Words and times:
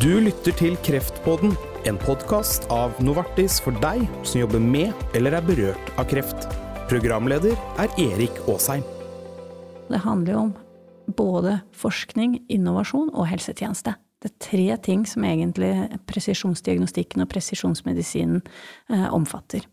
Du 0.00 0.14
lytter 0.16 0.54
til 0.56 0.78
Kreftpodden, 0.80 1.50
en 1.84 1.98
podkast 2.00 2.64
av 2.72 2.94
Novartis 3.04 3.58
for 3.60 3.76
deg 3.82 4.06
som 4.24 4.38
jobber 4.40 4.62
med 4.64 4.96
eller 5.18 5.34
er 5.36 5.44
berørt 5.44 5.90
av 6.00 6.06
kreft. 6.08 6.46
Programleder 6.88 7.52
er 7.82 7.92
Erik 8.00 8.38
Aasheim. 8.48 8.80
Det 9.90 10.00
handler 10.00 10.32
jo 10.32 10.44
om 10.46 10.54
både 11.18 11.58
forskning, 11.76 12.38
innovasjon 12.48 13.12
og 13.12 13.28
helsetjeneste. 13.28 13.92
Det 14.24 14.32
er 14.32 14.38
tre 14.46 14.80
ting 14.88 15.04
som 15.04 15.26
egentlig 15.28 15.74
presisjonsdiagnostikken 16.08 17.26
og 17.26 17.28
presisjonsmedisinen 17.34 18.40
eh, 18.40 19.08
omfatter. 19.12 19.68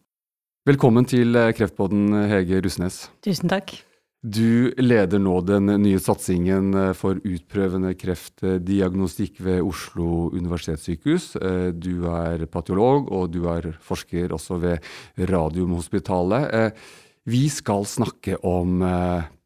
Velkommen 0.67 1.07
til 1.07 1.39
eh, 1.39 1.53
Kreftpodden, 1.55 2.09
Hege 2.27 2.59
Russnes. 2.67 3.05
Tusen 3.23 3.47
takk. 3.53 3.77
Du 4.25 4.73
leder 4.81 5.21
nå 5.21 5.35
den 5.45 5.69
nye 5.83 5.99
satsingen 6.01 6.71
eh, 6.73 6.93
for 6.97 7.19
utprøvende 7.21 7.93
kreftdiagnostikk 7.93 9.37
ved 9.45 9.61
Oslo 9.61 10.31
universitetssykehus. 10.33 11.35
Eh, 11.37 11.67
du 11.77 12.07
er 12.09 12.47
patolog, 12.49 13.11
og 13.13 13.29
du 13.35 13.45
er 13.51 13.75
forsker 13.85 14.33
også 14.33 14.57
ved 14.63 14.89
Radiumhospitalet. 15.29 16.49
Eh, 16.49 16.87
vi 17.29 17.45
skal 17.51 17.85
snakke 17.85 18.39
om 18.47 18.81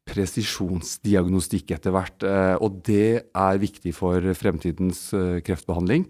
presisjonsdiagnostikk 0.09 1.73
etter 1.75 1.93
hvert. 1.95 2.25
Eh, 2.25 2.55
og 2.63 2.81
det 2.87 3.31
er 3.37 3.61
viktig 3.61 3.93
for 3.95 4.25
fremtidens 4.37 5.09
eh, 5.17 5.39
kreftbehandling. 5.45 6.07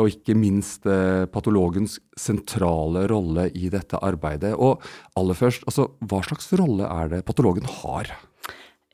Og 0.00 0.10
ikke 0.12 0.36
minst 0.38 0.88
eh, 0.90 1.24
patologens 1.30 1.98
sentrale 2.18 3.06
rolle 3.10 3.50
i 3.54 3.70
dette 3.72 4.00
arbeidet. 4.00 4.54
Og 4.56 4.82
aller 5.18 5.38
først, 5.38 5.66
altså, 5.68 5.90
hva 6.08 6.22
slags 6.26 6.50
rolle 6.58 6.88
er 6.88 7.12
det 7.16 7.24
patologen 7.28 7.68
har? 7.82 8.14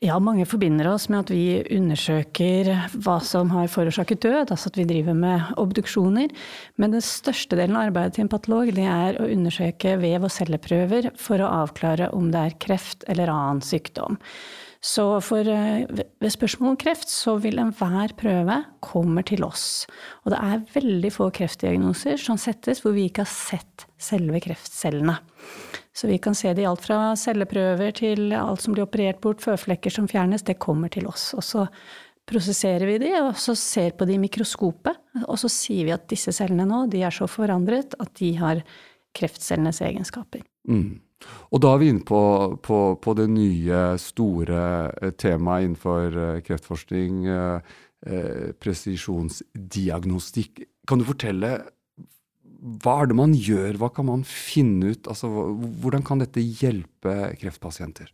Ja, 0.00 0.14
mange 0.16 0.46
forbinder 0.48 0.86
oss 0.88 1.10
med 1.12 1.26
at 1.26 1.30
vi 1.34 1.58
undersøker 1.76 2.70
hva 3.04 3.18
som 3.20 3.50
har 3.52 3.66
forårsaket 3.68 4.22
død, 4.24 4.52
altså 4.54 4.70
at 4.70 4.78
vi 4.80 4.86
driver 4.88 5.12
med 5.12 5.50
obduksjoner. 5.60 6.32
Men 6.80 6.94
den 6.94 7.04
største 7.04 7.58
delen 7.58 7.76
av 7.76 7.90
arbeidet 7.90 8.16
til 8.16 8.24
en 8.24 8.30
patolog 8.32 8.70
det 8.72 8.86
er 8.88 9.18
å 9.20 9.26
undersøke 9.28 9.98
vev- 10.00 10.24
og 10.24 10.32
celleprøver 10.32 11.10
for 11.20 11.44
å 11.44 11.50
avklare 11.66 12.08
om 12.16 12.30
det 12.32 12.46
er 12.46 12.56
kreft 12.64 13.04
eller 13.12 13.28
annen 13.28 13.60
sykdom. 13.60 14.16
Så 14.80 15.04
for, 15.20 15.40
eh, 15.44 15.84
ved 15.84 16.32
spørsmål 16.32 16.70
om 16.70 16.80
kreft 16.80 17.12
så 17.12 17.36
vil 17.38 17.60
enhver 17.60 18.16
prøve 18.16 18.64
komme 18.80 19.22
til 19.22 19.44
oss. 19.44 19.86
Og 20.24 20.32
det 20.32 20.40
er 20.40 20.80
veldig 20.80 21.12
få 21.12 21.28
kreftdiagnoser 21.30 22.16
som 22.16 22.40
settes 22.40 22.80
hvor 22.80 22.96
vi 22.96 23.10
ikke 23.10 23.28
har 23.28 23.34
sett 23.34 23.84
selve 23.98 24.40
kreftcellene. 24.40 25.18
Så 26.00 26.08
vi 26.08 26.18
kan 26.18 26.34
se 26.34 26.54
det 26.56 26.62
i 26.62 26.68
alt 26.68 26.80
fra 26.80 27.12
celleprøver 27.18 27.90
til 27.98 28.32
alt 28.32 28.62
som 28.64 28.72
blir 28.72 28.86
operert 28.86 29.18
bort, 29.20 29.42
føflekker 29.44 29.92
som 29.92 30.06
fjernes, 30.08 30.46
det 30.48 30.62
kommer 30.62 30.88
til 30.88 31.04
oss. 31.10 31.34
Og 31.36 31.44
så 31.44 31.66
prosesserer 32.30 32.86
vi 32.88 32.98
de, 33.02 33.10
og 33.20 33.36
så 33.36 33.52
ser 33.58 33.90
på 33.98 34.06
de 34.08 34.14
i 34.16 34.22
mikroskopet. 34.22 34.96
Og 35.26 35.36
så 35.42 35.48
sier 35.52 35.84
vi 35.84 35.92
at 35.92 36.08
disse 36.08 36.32
cellene 36.32 36.64
nå, 36.68 36.86
de 36.88 37.02
er 37.04 37.12
så 37.12 37.26
forandret 37.28 37.94
at 38.00 38.14
de 38.16 38.32
har 38.40 38.62
kreftcellenes 39.16 39.80
egenskaper. 39.84 40.40
Mm. 40.70 41.00
Og 41.52 41.58
da 41.60 41.68
er 41.74 41.78
vi 41.82 41.88
inne 41.92 42.04
på, 42.06 42.22
på, 42.64 42.78
på 43.02 43.10
det 43.18 43.28
nye, 43.34 43.98
store 44.00 44.60
eh, 45.02 45.12
temaet 45.20 45.64
innenfor 45.66 46.16
eh, 46.16 46.40
kreftforskning, 46.46 47.26
eh, 47.28 47.60
presisjonsdiagnostikk. 48.56 50.64
Kan 50.88 50.98
du 51.02 51.04
fortelle 51.04 51.50
hva 52.60 53.00
er 53.02 53.10
det 53.10 53.16
man 53.16 53.32
gjør, 53.32 53.78
hva 53.80 53.88
kan 53.94 54.08
man 54.08 54.24
finne 54.28 54.92
ut? 54.92 55.08
Altså, 55.08 55.30
hvordan 55.80 56.04
kan 56.06 56.20
dette 56.20 56.42
hjelpe 56.44 57.14
kreftpasienter? 57.40 58.10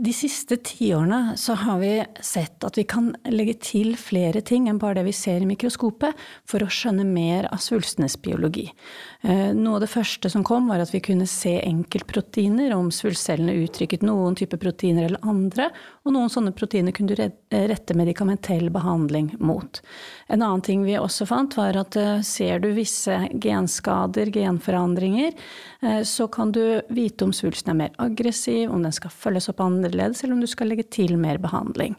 De 0.00 0.12
siste 0.16 0.56
tiårene 0.56 1.34
så 1.36 1.52
har 1.60 1.78
vi 1.78 1.90
sett 2.24 2.64
at 2.64 2.78
vi 2.78 2.86
kan 2.88 3.10
legge 3.28 3.52
til 3.60 3.90
flere 4.00 4.40
ting 4.40 4.70
enn 4.70 4.78
bare 4.80 4.96
det 4.96 5.02
vi 5.10 5.12
ser 5.12 5.42
i 5.44 5.48
mikroskopet, 5.50 6.16
for 6.48 6.64
å 6.64 6.68
skjønne 6.72 7.04
mer 7.04 7.50
av 7.52 7.60
svulstenes 7.60 8.16
biologi. 8.24 8.70
Eh, 9.20 9.50
noe 9.52 9.76
av 9.76 9.82
det 9.84 9.90
første 9.92 10.30
som 10.32 10.44
kom, 10.46 10.70
var 10.72 10.80
at 10.80 10.94
vi 10.94 11.02
kunne 11.04 11.26
se 11.28 11.52
enkeltproteiner, 11.58 12.72
om 12.72 12.88
svulstcellene 12.88 13.58
uttrykket 13.66 14.06
noen 14.08 14.38
type 14.40 14.56
proteiner 14.62 15.10
eller 15.10 15.20
andre, 15.28 15.66
og 16.08 16.16
noen 16.16 16.32
sånne 16.32 16.54
proteiner 16.56 16.96
kunne 16.96 17.12
du 17.12 17.20
rette 17.68 17.98
medikamentell 17.98 18.70
behandling 18.72 19.34
mot. 19.36 19.82
En 20.32 20.40
annen 20.40 20.64
ting 20.64 20.86
vi 20.88 20.96
også 20.96 21.28
fant, 21.28 21.58
var 21.60 21.76
at 21.76 22.00
eh, 22.00 22.24
ser 22.24 22.64
du 22.64 22.70
visse 22.72 23.18
genskader, 23.36 24.32
genforandringer, 24.32 25.36
eh, 25.84 26.00
så 26.08 26.30
kan 26.32 26.56
du 26.56 26.80
vite 26.88 27.28
om 27.28 27.36
svulsten 27.36 27.74
er 27.74 27.80
mer 27.84 27.94
aggressiv, 28.00 28.72
om 28.72 28.88
den 28.88 28.96
skal 28.96 29.12
følges 29.12 29.52
opp 29.52 29.60
annerledes, 29.90 30.24
eller 30.24 30.34
om 30.34 30.40
du 30.40 30.46
skal 30.46 30.68
legge 30.70 30.84
til 30.90 31.16
mer 31.18 31.38
behandling. 31.38 31.96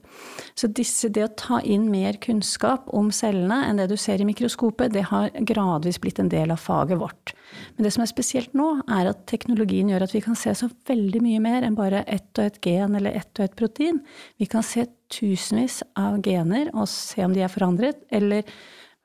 Så 0.56 0.68
disse, 0.68 1.09
det 1.09 1.24
å 1.24 1.34
ta 1.35 1.62
inn 1.62 1.90
mer 1.91 2.18
kunnskap 2.22 2.88
om 2.94 3.12
cellene 3.12 3.68
enn 3.68 3.78
det 3.78 3.90
du 3.90 3.97
ser 3.97 4.22
i 4.22 4.25
mikroskopet, 4.25 4.94
det 4.94 5.07
har 5.09 5.31
gradvis 5.47 6.00
blitt 6.02 6.19
en 6.19 6.29
del 6.29 6.52
av 6.52 6.59
faget 6.59 7.00
vårt. 7.00 7.34
Men 7.75 7.85
det 7.85 7.94
som 7.94 8.03
er 8.03 8.12
spesielt 8.12 8.53
nå, 8.53 8.81
er 8.90 9.12
at 9.12 9.25
teknologien 9.28 9.90
gjør 9.90 10.06
at 10.06 10.16
vi 10.16 10.22
kan 10.22 10.35
se 10.35 10.53
så 10.56 10.69
veldig 10.88 11.22
mye 11.22 11.40
mer 11.44 11.63
enn 11.63 11.75
bare 11.75 12.03
ett 12.07 12.31
og 12.38 12.46
ett 12.46 12.59
gen 12.66 12.96
eller 12.96 13.12
ett 13.12 13.31
og 13.40 13.46
ett 13.46 13.56
protein. 13.56 14.02
Vi 14.38 14.47
kan 14.52 14.63
se 14.63 14.88
tusenvis 15.12 15.81
av 16.00 16.22
gener 16.23 16.72
og 16.73 16.88
se 16.90 17.23
om 17.25 17.34
de 17.35 17.44
er 17.44 17.52
forandret, 17.52 18.06
eller 18.12 18.46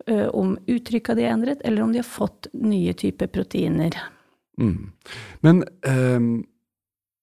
ø, 0.07 0.29
om 0.31 0.55
uttrykket 0.67 1.19
de 1.19 1.27
er 1.27 1.35
endret, 1.35 1.65
eller 1.65 1.83
om 1.83 1.95
de 1.95 2.03
har 2.03 2.07
fått 2.07 2.51
nye 2.55 2.95
typer 2.95 3.31
proteiner. 3.33 3.99
Mm. 4.61 4.93
Men 5.45 5.65
um, 5.85 6.31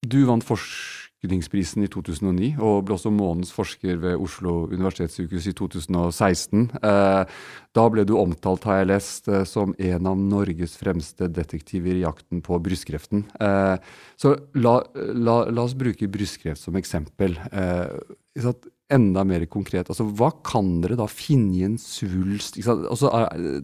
du 0.04 0.20
vant 0.28 0.44
forsk 0.46 1.03
Forskningsprisen 1.24 1.86
i 1.86 1.88
2009, 1.88 2.48
og 2.60 2.82
ble 2.84 2.98
også 2.98 3.12
månedens 3.14 3.54
forsker 3.56 3.96
ved 4.02 4.20
Oslo 4.20 4.66
universitetssykehus 4.68 5.46
i 5.48 5.54
2016. 5.56 6.66
Eh, 6.84 7.24
da 7.74 7.86
ble 7.94 8.04
du 8.04 8.18
omtalt, 8.20 8.66
har 8.68 8.82
jeg 8.82 8.90
lest, 8.90 9.30
eh, 9.30 9.46
som 9.48 9.72
en 9.80 10.10
av 10.12 10.18
Norges 10.20 10.76
fremste 10.76 11.30
detektiver 11.32 11.96
i 11.96 12.04
jakten 12.04 12.44
på 12.44 12.60
brystkreften. 12.60 13.24
Eh, 13.40 13.78
så 14.20 14.36
la, 14.54 14.82
la, 15.16 15.46
la 15.48 15.64
oss 15.64 15.78
bruke 15.80 16.12
brystkreft 16.12 16.60
som 16.60 16.76
eksempel. 16.76 17.40
Enda 18.92 19.24
mer 19.24 19.48
konkret. 19.48 19.88
Altså, 19.88 20.04
hva 20.04 20.34
kan 20.44 20.82
dere 20.84 21.00
da 21.00 21.08
finne 21.08 21.56
i 21.56 21.64
en 21.64 21.80
svulst? 21.80 22.60
Altså, 22.68 23.08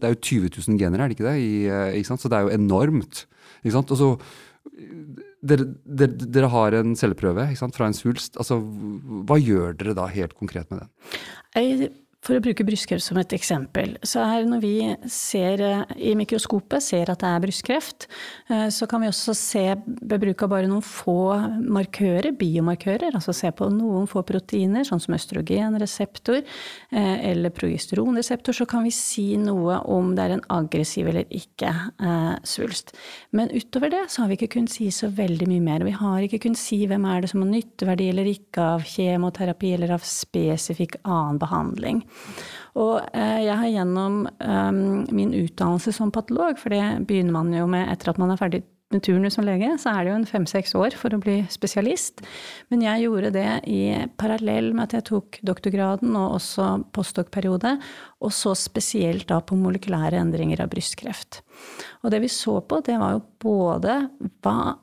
er 0.00 0.16
jo 0.16 0.24
20 0.48 0.56
000 0.64 0.80
gener, 0.80 1.04
er 1.04 1.12
det 1.12 1.20
ikke 1.20 1.28
det? 1.28 1.40
I, 1.44 1.98
ikke 2.00 2.16
så 2.16 2.32
det 2.32 2.40
er 2.40 2.48
jo 2.48 2.56
enormt. 2.56 3.26
Ikke 3.60 3.76
sant? 3.76 3.92
Og 3.92 4.00
så 4.00 4.14
dere, 5.40 5.66
dere, 5.84 6.28
dere, 6.36 6.50
har 6.52 6.76
en 6.76 6.94
celleprøve 6.98 7.46
fra 7.76 7.88
en 7.88 7.96
svulst. 7.96 8.36
Altså, 8.40 8.60
hva 9.28 9.38
gjør 9.40 9.76
dere 9.80 9.96
da 9.96 10.06
helt 10.12 10.36
konkret 10.38 10.70
med 10.70 10.84
den? 10.84 10.90
For 12.20 12.36
å 12.36 12.42
bruke 12.44 12.66
brystkreft 12.68 13.00
som 13.00 13.16
et 13.16 13.32
eksempel, 13.32 13.94
så 14.04 14.20
er 14.20 14.44
når 14.44 14.60
vi 14.60 14.74
ser 15.08 15.62
eh, 15.64 15.92
i 16.04 16.10
mikroskopet 16.18 16.84
ser 16.84 17.08
at 17.08 17.22
det 17.22 17.28
er 17.30 17.40
brystkreft, 17.40 18.04
eh, 18.52 18.66
så 18.68 18.84
kan 18.90 19.00
vi 19.00 19.08
også 19.08 19.32
se 19.36 19.62
ved 19.72 20.20
bruk 20.20 20.44
av 20.44 20.50
bare 20.52 20.68
noen 20.68 20.84
få 20.84 21.14
markører, 21.64 22.34
biomarkører, 22.36 23.16
altså 23.16 23.32
se 23.36 23.48
på 23.56 23.70
noen 23.72 24.04
få 24.10 24.20
proteiner, 24.28 24.84
sånn 24.84 25.00
som 25.00 25.16
østrogenreseptor 25.16 26.42
eh, 26.42 27.16
eller 27.30 27.54
progesteronreseptor, 27.56 28.58
så 28.58 28.68
kan 28.68 28.84
vi 28.84 28.92
si 28.92 29.24
noe 29.40 29.80
om 29.88 30.12
det 30.12 30.26
er 30.26 30.36
en 30.36 30.44
aggressiv 30.52 31.08
eller 31.08 31.24
ikke 31.32 31.72
svulst. 32.44 32.92
Men 33.36 33.48
utover 33.54 33.92
det 33.92 34.02
så 34.12 34.22
har 34.22 34.30
vi 34.30 34.36
ikke 34.36 34.50
kunnet 34.58 34.72
si 34.72 34.90
så 34.92 35.08
veldig 35.14 35.48
mye 35.48 35.64
mer. 35.64 35.84
Vi 35.86 35.96
har 35.96 36.24
ikke 36.24 36.42
kunnet 36.44 36.60
si 36.60 36.82
hvem 36.88 37.06
er 37.08 37.24
det 37.24 37.32
som 37.32 37.42
har 37.44 37.50
nytteverdi 37.52 38.10
eller 38.12 38.28
ikke 38.28 38.68
av 38.76 38.84
kjemoterapi 38.88 39.72
eller 39.76 39.96
av 39.96 40.04
spesifikk 40.06 40.98
annen 41.04 41.40
behandling. 41.40 42.04
Og 42.78 43.00
eh, 43.12 43.40
jeg 43.46 43.56
har 43.62 43.72
gjennom 43.72 44.20
um, 44.38 44.82
min 45.10 45.32
utdannelse 45.34 45.94
som 45.96 46.12
patolog, 46.14 46.58
for 46.60 46.74
det 46.74 47.06
begynner 47.08 47.34
man 47.34 47.54
jo 47.54 47.66
med 47.70 47.88
etter 47.90 48.12
at 48.12 48.20
man 48.22 48.30
er 48.30 48.38
ferdig 48.40 48.62
med 48.90 49.04
turnus 49.06 49.36
som 49.38 49.46
lege, 49.46 49.68
så 49.78 49.92
er 49.92 50.02
det 50.02 50.10
jo 50.10 50.16
en 50.18 50.26
fem-seks 50.26 50.74
år 50.78 50.96
for 50.98 51.14
å 51.14 51.20
bli 51.22 51.36
spesialist. 51.52 52.24
Men 52.72 52.82
jeg 52.82 53.04
gjorde 53.04 53.30
det 53.36 53.48
i 53.70 53.82
parallell 54.18 54.72
med 54.74 54.88
at 54.88 54.96
jeg 54.98 55.06
tok 55.12 55.38
doktorgraden 55.46 56.16
og 56.18 56.40
også 56.40 56.68
postdoc-periode, 56.94 57.76
og 58.18 58.34
så 58.34 58.56
spesielt 58.58 59.28
da 59.30 59.38
på 59.46 59.58
molekylære 59.58 60.18
endringer 60.18 60.64
av 60.64 60.72
brystkreft. 60.74 61.42
Og 62.02 62.10
det 62.10 62.22
vi 62.24 62.32
så 62.34 62.58
på, 62.66 62.82
det 62.86 62.98
var 62.98 63.14
jo 63.14 63.24
både 63.46 64.00
hva 64.42 64.74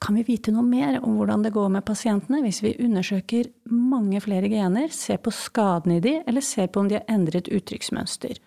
kan 0.00 0.16
vi 0.16 0.22
vite 0.24 0.52
noe 0.54 0.64
mer 0.64 0.96
om 1.04 1.18
hvordan 1.18 1.42
det 1.44 1.52
går 1.52 1.68
med 1.74 1.84
pasientene 1.84 2.40
hvis 2.40 2.62
vi 2.64 2.72
undersøker 2.80 3.50
mange 3.68 4.22
flere 4.24 4.48
gener, 4.48 4.88
ser 4.96 5.20
på 5.20 5.32
skadene 5.34 5.98
i 5.98 6.04
de, 6.04 6.14
eller 6.26 6.44
ser 6.44 6.70
på 6.72 6.80
om 6.80 6.88
de 6.88 6.96
har 6.96 7.12
endret 7.12 7.50
uttrykksmønster? 7.52 8.40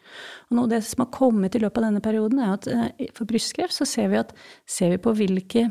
Og 0.50 0.58
noe 0.58 0.66
av 0.66 0.74
det 0.74 0.82
som 0.88 1.04
har 1.06 1.12
kommet 1.14 1.54
i 1.54 1.62
løpet 1.62 1.78
av 1.78 1.88
denne 1.88 2.02
perioden, 2.04 2.42
er 2.42 2.56
at 2.56 2.70
eh, 2.72 3.12
for 3.14 3.30
brystkreft 3.30 3.78
så 3.78 3.86
ser 3.90 4.10
vi 4.10 4.22
at 4.24 4.34
ser 4.66 4.96
vi 4.96 5.02
på 5.06 5.14
hvilke 5.20 5.68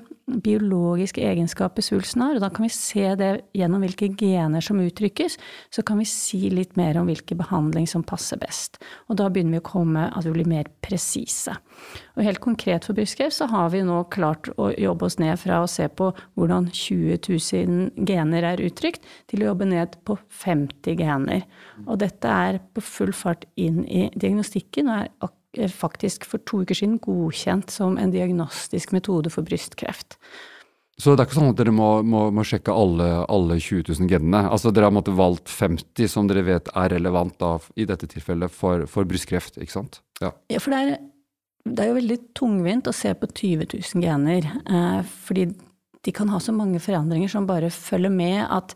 biologiske 0.46 1.24
egenskaper 1.26 1.84
svulsten 1.84 2.22
har, 2.24 2.38
og 2.38 2.44
da 2.44 2.52
kan 2.54 2.68
vi 2.68 2.72
se 2.72 3.08
det 3.18 3.32
gjennom 3.58 3.82
hvilke 3.82 4.12
gener 4.18 4.62
som 4.62 4.80
uttrykkes, 4.80 5.38
så 5.74 5.82
kan 5.86 5.98
vi 5.98 6.06
si 6.08 6.44
litt 6.54 6.78
mer 6.78 7.00
om 7.00 7.10
hvilken 7.10 7.42
behandling 7.42 7.90
som 7.90 8.06
passer 8.06 8.38
best. 8.40 8.78
Og 9.10 9.18
da 9.18 9.26
begynner 9.26 9.58
vi 9.58 9.64
å 9.64 9.70
komme 9.72 10.06
at 10.12 10.28
vi 10.28 10.36
blir 10.38 10.48
mer 10.48 10.70
presise. 10.84 11.58
Og 12.16 12.24
helt 12.26 12.42
konkret 12.44 12.86
for 12.86 12.96
brystkreft 12.96 13.36
så 13.36 13.48
har 13.50 13.72
vi 13.74 13.82
nå 13.86 14.02
klart 14.12 14.50
å 14.60 14.70
jobbe 14.76 15.08
oss 15.08 15.18
ned 15.22 15.38
fra 15.40 15.62
å 15.62 15.70
se 15.70 15.88
på 15.88 16.10
hvordan 16.38 16.70
20 16.70 17.20
000 17.28 18.06
gener 18.08 18.48
er 18.52 18.64
uttrykt, 18.64 19.04
til 19.30 19.44
å 19.44 19.52
jobbe 19.52 19.68
ned 19.72 19.98
på 20.06 20.18
50 20.44 20.98
gener. 21.00 21.46
Og 21.86 22.00
dette 22.02 22.28
er 22.46 22.60
på 22.74 22.84
full 22.84 23.14
fart 23.16 23.46
inn 23.60 23.82
i 23.86 24.08
diagnostikken 24.14 24.92
og 24.92 25.30
er 25.52 25.72
faktisk 25.72 26.24
for 26.28 26.40
to 26.48 26.62
uker 26.64 26.76
siden 26.78 26.96
godkjent 27.02 27.72
som 27.72 27.98
en 28.00 28.12
diagnostisk 28.12 28.94
metode 28.96 29.32
for 29.32 29.44
brystkreft. 29.44 30.16
Så 31.00 31.14
det 31.16 31.22
er 31.22 31.28
ikke 31.28 31.38
sånn 31.38 31.50
at 31.50 31.58
dere 31.58 31.72
må, 31.74 31.88
må, 32.04 32.26
må 32.34 32.44
sjekke 32.46 32.74
alle, 32.76 33.06
alle, 33.32 33.56
20 33.58 33.88
000 33.88 34.10
genene? 34.10 34.42
Altså 34.52 34.70
Dere 34.70 34.90
har 34.90 34.94
måttet 34.94 35.16
valgt 35.16 35.50
50 35.50 36.10
som 36.10 36.28
dere 36.28 36.44
vet 36.46 36.68
er 36.68 36.92
relevant 36.92 37.34
da, 37.40 37.56
i 37.80 37.86
dette 37.88 38.06
tilfellet 38.12 38.52
for, 38.52 38.84
for 38.90 39.08
brystkreft, 39.08 39.56
ikke 39.58 39.74
sant? 39.74 40.02
Ja, 40.20 40.34
ja 40.52 40.60
for 40.62 40.74
det 40.74 40.82
er, 40.82 41.00
det 41.62 41.82
er, 41.84 41.90
jo 41.90 41.98
veldig 42.00 42.18
tungvint 42.36 42.88
å 42.90 42.94
se 42.96 43.12
på 43.14 43.28
20 43.28 43.68
000 43.74 44.02
gener. 44.02 44.48
Eh, 44.66 45.12
fordi 45.26 45.46
de 46.02 46.10
kan 46.14 46.30
ha 46.32 46.40
så 46.42 46.50
mange 46.50 46.80
forandringer 46.82 47.30
som 47.30 47.46
bare 47.46 47.68
følger 47.70 48.10
med 48.10 48.40
at 48.50 48.72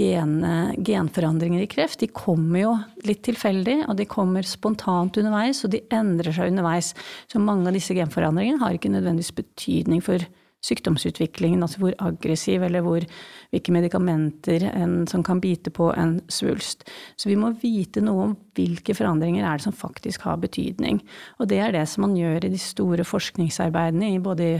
gen, 0.00 0.38
genforandringer 0.80 1.60
i 1.60 1.68
kreft 1.68 2.00
de 2.00 2.08
kommer 2.08 2.62
jo 2.62 2.70
litt 3.04 3.20
tilfeldig, 3.26 3.82
og 3.92 3.98
de 3.98 4.06
kommer 4.08 4.46
spontant 4.48 5.18
underveis, 5.20 5.60
og 5.66 5.74
de 5.74 5.82
endrer 5.92 6.32
seg 6.32 6.48
underveis. 6.48 6.94
Så 7.28 7.42
mange 7.44 7.68
av 7.68 7.76
disse 7.76 7.92
genforandringene 7.98 8.62
har 8.64 8.78
ikke 8.78 8.94
nødvendigvis 8.94 9.36
betydning 9.42 10.00
for 10.04 10.24
sykdomsutviklingen, 10.62 11.62
altså 11.64 11.80
hvor 11.82 11.94
aggressiv 12.02 12.62
eller 12.62 12.84
hvor, 12.86 13.04
hvilke 13.50 13.74
medikamenter 13.74 14.68
en, 14.70 15.02
som 15.10 15.24
kan 15.26 15.40
bite 15.42 15.72
på 15.74 15.88
en 15.98 16.20
svulst. 16.30 16.86
Så 17.18 17.30
vi 17.30 17.36
må 17.38 17.50
vite 17.62 18.02
noe 18.04 18.28
om 18.28 18.34
hvilke 18.54 18.94
forandringer 18.94 19.46
er 19.46 19.58
det 19.58 19.66
som 19.66 19.74
faktisk 19.74 20.26
har 20.28 20.38
betydning. 20.42 21.00
Og 21.42 21.48
det 21.50 21.58
er 21.64 21.74
det 21.74 21.82
som 21.90 22.06
man 22.06 22.14
gjør 22.18 22.46
i 22.46 22.52
de 22.52 22.60
store 22.62 23.06
forskningsarbeidene, 23.08 24.12
i 24.14 24.20
både 24.22 24.50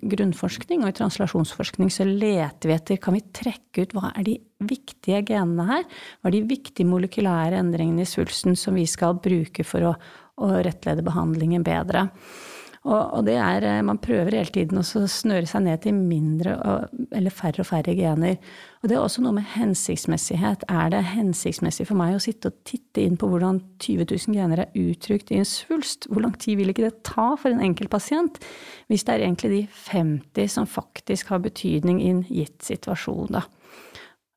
grunnforskning 0.00 0.84
og 0.84 0.92
i 0.92 0.98
translasjonsforskning. 1.00 1.92
Så 1.92 2.06
leter 2.08 2.70
vi 2.70 2.76
etter, 2.76 3.00
kan 3.02 3.18
vi 3.18 3.26
trekke 3.42 3.84
ut 3.84 3.96
hva 3.96 4.14
er 4.14 4.28
de 4.30 4.38
viktige 4.70 5.20
genene 5.28 5.66
her? 5.68 5.84
Hva 6.20 6.30
er 6.30 6.38
de 6.38 6.46
viktige 6.48 6.88
molekylære 6.88 7.60
endringene 7.60 8.06
i 8.06 8.08
svulsten 8.08 8.56
som 8.56 8.78
vi 8.78 8.86
skal 8.88 9.20
bruke 9.20 9.66
for 9.66 9.90
å, 9.90 9.92
å 10.40 10.54
rettlede 10.64 11.04
behandlingen 11.04 11.66
bedre? 11.66 12.08
Og, 12.88 13.00
og, 13.12 13.26
det 13.26 13.34
er 13.36 13.64
eh, 13.68 13.82
Man 13.84 13.98
prøver 14.00 14.38
hele 14.38 14.52
tiden 14.54 14.80
å 14.80 14.84
snøre 14.84 15.44
seg 15.48 15.66
ned 15.66 15.82
til 15.84 15.98
mindre 15.98 16.54
eller 17.12 17.34
færre 17.34 17.60
og 17.60 17.68
færre 17.68 17.92
gener. 17.96 18.38
Og 18.80 18.88
det 18.88 18.96
er 18.96 19.02
også 19.02 19.20
noe 19.20 19.36
med 19.36 19.44
hensiktsmessighet. 19.52 20.64
Er 20.72 20.88
det 20.94 21.02
hensiktsmessig 21.10 21.84
for 21.90 22.00
meg 22.00 22.16
å 22.16 22.22
sitte 22.24 22.48
og 22.48 22.62
titte 22.64 23.04
inn 23.04 23.18
på 23.20 23.28
hvordan 23.28 23.60
20 23.84 24.08
000 24.08 24.38
gener 24.38 24.64
er 24.64 24.80
uttrykt 24.80 25.28
i 25.34 25.42
en 25.42 25.48
svulst? 25.48 26.08
Hvor 26.08 26.24
lang 26.24 26.32
tid 26.40 26.56
vil 26.56 26.72
ikke 26.72 26.86
det 26.86 27.02
ta 27.04 27.34
for 27.36 27.52
en 27.52 27.60
enkelt 27.68 27.92
pasient? 27.92 28.40
Hvis 28.88 29.04
det 29.04 29.18
er 29.18 29.26
egentlig 29.26 29.52
de 29.52 29.62
50 29.92 30.54
som 30.56 30.68
faktisk 30.68 31.34
har 31.34 31.44
betydning 31.44 32.00
i 32.00 32.12
en 32.14 32.24
gitt 32.32 32.64
situasjon, 32.64 33.34
da. 33.36 33.44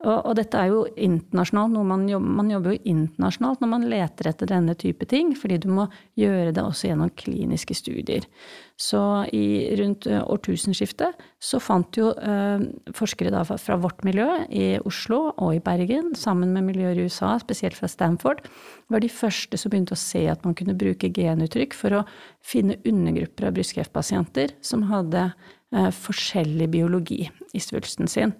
Og, 0.03 0.17
og, 0.17 0.33
dette 0.35 0.59
er 0.59 0.67
jo 0.67 0.81
internasjonalt, 0.99 1.77
man 1.87 2.03
jobber, 2.11 2.31
man 2.39 2.49
jobber 2.51 2.73
jo 2.73 2.81
internasjonalt 2.91 3.61
når 3.63 3.69
man 3.71 3.85
leter 3.87 4.27
etter 4.33 4.49
denne 4.51 4.75
type 4.75 5.07
ting, 5.07 5.31
fordi 5.39 5.61
du 5.63 5.69
må 5.71 5.85
gjøre 6.19 6.51
det 6.51 6.59
også 6.63 6.89
gjennom 6.89 7.13
kliniske 7.15 7.77
studier. 7.79 8.27
Så 8.75 8.99
i, 9.31 9.71
rundt 9.79 10.09
eh, 10.09 10.19
årtusenskiftet 10.19 11.23
så 11.39 11.61
fant 11.63 11.95
jo 11.95 12.09
eh, 12.19 12.65
forskere 12.97 13.45
fra 13.61 13.79
vårt 13.79 14.03
miljø 14.03 14.27
i 14.51 14.67
Oslo 14.83 15.21
og 15.37 15.55
i 15.55 15.63
Bergen, 15.63 16.11
sammen 16.19 16.51
med 16.51 16.67
miljøer 16.67 16.99
i 16.99 17.07
USA, 17.07 17.37
spesielt 17.39 17.79
fra 17.79 17.87
Stanford, 17.87 18.43
var 18.91 19.05
de 19.05 19.13
første 19.13 19.59
som 19.61 19.71
begynte 19.71 19.95
å 19.95 20.03
se 20.03 20.25
at 20.27 20.43
man 20.43 20.57
kunne 20.57 20.75
bruke 20.75 21.13
genuttrykk 21.15 21.79
for 21.79 22.01
å 22.01 22.05
finne 22.43 22.81
undergrupper 22.83 23.47
av 23.47 23.55
brystkreftpasienter 23.55 24.57
som 24.59 24.89
hadde 24.91 25.29
eh, 25.29 25.91
forskjellig 25.95 26.73
biologi 26.75 27.23
i 27.55 27.63
svulsten 27.63 28.11
sin. 28.11 28.35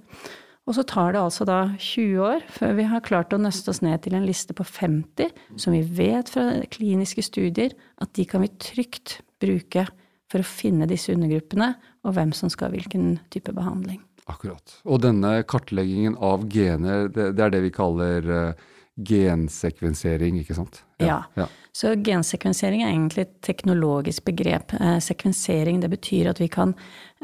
Og 0.64 0.78
så 0.78 0.86
tar 0.88 1.12
det 1.12 1.20
altså 1.20 1.44
da 1.48 1.58
20 1.76 2.22
år 2.24 2.46
før 2.52 2.78
vi 2.78 2.86
har 2.88 3.04
klart 3.04 3.36
å 3.36 3.42
nøste 3.42 3.74
oss 3.74 3.82
ned 3.84 4.06
til 4.06 4.16
en 4.16 4.28
liste 4.28 4.56
på 4.56 4.64
50 4.64 5.34
som 5.60 5.76
vi 5.76 5.82
vet 5.84 6.32
fra 6.32 6.46
kliniske 6.72 7.26
studier 7.26 7.76
at 8.04 8.14
de 8.16 8.24
kan 8.30 8.46
vi 8.46 8.52
trygt 8.64 9.18
bruke 9.44 9.86
for 10.32 10.40
å 10.40 10.48
finne 10.48 10.88
disse 10.90 11.12
undergruppene 11.14 11.74
og 12.08 12.16
hvem 12.16 12.32
som 12.36 12.52
skal 12.52 12.70
ha 12.70 12.78
hvilken 12.78 13.18
type 13.34 13.52
behandling. 13.56 14.00
Akkurat. 14.32 14.78
Og 14.88 15.02
denne 15.04 15.42
kartleggingen 15.44 16.16
av 16.24 16.46
gener, 16.52 17.10
det, 17.12 17.34
det 17.36 17.44
er 17.44 17.52
det 17.52 17.64
vi 17.66 17.74
kaller 17.76 18.30
uh, 18.32 18.70
gensekvensering, 18.94 20.38
ikke 20.44 20.56
sant? 20.58 20.84
Ja. 21.02 21.24
ja. 21.34 21.48
Så 21.74 21.96
gensekvensering 22.06 22.84
er 22.84 22.92
egentlig 22.92 23.24
et 23.26 23.34
teknologisk 23.42 24.28
begrep. 24.28 24.76
Eh, 24.78 25.00
sekvensering 25.02 25.80
det 25.82 25.90
betyr 25.90 26.30
at 26.30 26.40
vi 26.40 26.48
kan 26.54 26.76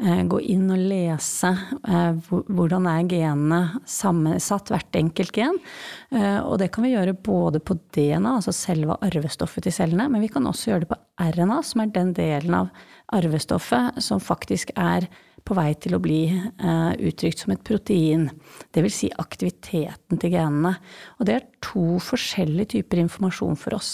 eh, 0.02 0.24
gå 0.26 0.40
inn 0.50 0.66
og 0.74 0.82
lese 0.90 1.52
eh, 1.54 2.34
hvordan 2.50 2.88
er 2.90 3.06
genene 3.12 3.60
sammensatt, 3.86 4.72
hvert 4.74 4.98
enkelt 4.98 5.32
gen. 5.36 5.60
Eh, 6.10 6.40
og 6.42 6.58
det 6.60 6.72
kan 6.74 6.88
vi 6.88 6.96
gjøre 6.96 7.14
både 7.14 7.62
på 7.62 7.78
DNA, 7.94 8.40
altså 8.40 8.54
selve 8.56 8.98
arvestoffet 9.06 9.68
til 9.68 9.76
cellene, 9.78 10.10
men 10.10 10.26
vi 10.26 10.32
kan 10.34 10.50
også 10.50 10.72
gjøre 10.72 10.84
det 10.84 10.90
på 10.90 11.00
RNA, 11.30 11.62
som 11.70 11.84
er 11.84 11.94
den 11.94 12.14
delen 12.18 12.58
av 12.64 12.74
arvestoffet 13.14 14.02
som 14.02 14.22
faktisk 14.22 14.74
er 14.74 15.06
på 15.46 15.56
vei 15.58 15.72
til 15.80 15.96
å 15.96 16.02
bli 16.02 16.22
eh, 16.30 16.92
uttrykt 17.08 17.44
som 17.44 17.54
et 17.54 17.64
protein. 17.66 18.28
Dvs. 18.74 18.96
Si 19.00 19.10
aktiviteten 19.22 20.20
til 20.20 20.34
genene. 20.34 20.76
Og 21.18 21.28
det 21.28 21.36
er 21.36 21.48
to 21.64 21.98
forskjellige 22.04 22.76
typer 22.76 23.02
informasjon 23.04 23.58
for 23.60 23.78
oss. 23.78 23.92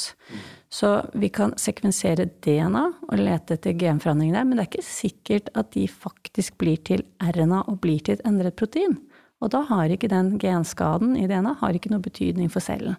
Så 0.73 0.91
vi 1.15 1.31
kan 1.33 1.55
sekvensere 1.61 2.27
DNA 2.45 2.85
og 3.07 3.21
lete 3.21 3.57
etter 3.57 3.77
genforandringer 3.79 4.41
der, 4.41 4.47
men 4.49 4.59
det 4.59 4.65
er 4.65 4.73
ikke 4.73 4.89
sikkert 4.89 5.53
at 5.57 5.71
de 5.77 5.87
faktisk 5.89 6.57
blir 6.61 6.81
til 6.85 7.05
RNA 7.23 7.63
og 7.71 7.79
blir 7.85 8.03
til 8.03 8.19
et 8.19 8.27
endret 8.29 8.59
protein. 8.59 8.99
Og 9.45 9.53
da 9.53 9.63
har 9.69 9.93
ikke 9.93 10.11
den 10.11 10.35
genskaden 10.41 11.15
i 11.21 11.29
DNA 11.29 11.59
har 11.61 11.77
ikke 11.77 11.93
noe 11.93 12.05
betydning 12.05 12.51
for 12.53 12.65
cellen. 12.65 12.97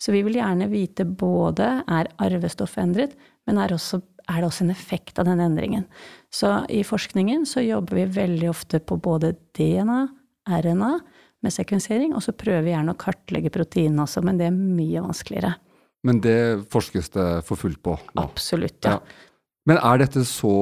Så 0.00 0.14
vi 0.14 0.22
vil 0.24 0.38
gjerne 0.38 0.68
vite 0.70 1.04
både 1.04 1.82
er 1.88 2.08
arvestoffet 2.20 2.82
endret, 2.84 3.16
men 3.48 3.60
er, 3.60 3.74
også, 3.74 4.00
er 4.30 4.40
det 4.40 4.48
også 4.48 4.64
en 4.66 4.74
effekt 4.74 5.18
av 5.20 5.26
den 5.28 5.42
endringen. 5.42 5.86
Så 6.32 6.52
i 6.70 6.82
forskningen 6.86 7.46
så 7.48 7.64
jobber 7.64 7.98
vi 7.98 8.06
veldig 8.20 8.50
ofte 8.52 8.80
på 8.82 8.98
både 9.02 9.34
DNA, 9.56 10.04
RNA 10.50 10.92
med 11.44 11.54
sekvensering, 11.54 12.14
og 12.14 12.22
så 12.24 12.34
prøver 12.36 12.64
vi 12.66 12.74
gjerne 12.74 12.94
å 12.94 13.00
kartlegge 13.00 13.52
proteinene 13.52 14.04
også, 14.04 14.22
men 14.26 14.38
det 14.40 14.50
er 14.50 14.56
mye 14.56 15.02
vanskeligere. 15.04 15.54
Men 16.06 16.20
det 16.24 16.38
forskes 16.72 17.12
det 17.16 17.26
for 17.48 17.60
fullt 17.60 17.80
på? 17.84 17.96
Nå. 18.14 18.24
Absolutt, 18.24 18.78
ja. 18.86 18.96
ja. 18.96 19.26
Men 19.68 19.80
er 19.84 20.00
dette 20.00 20.22
så 20.28 20.52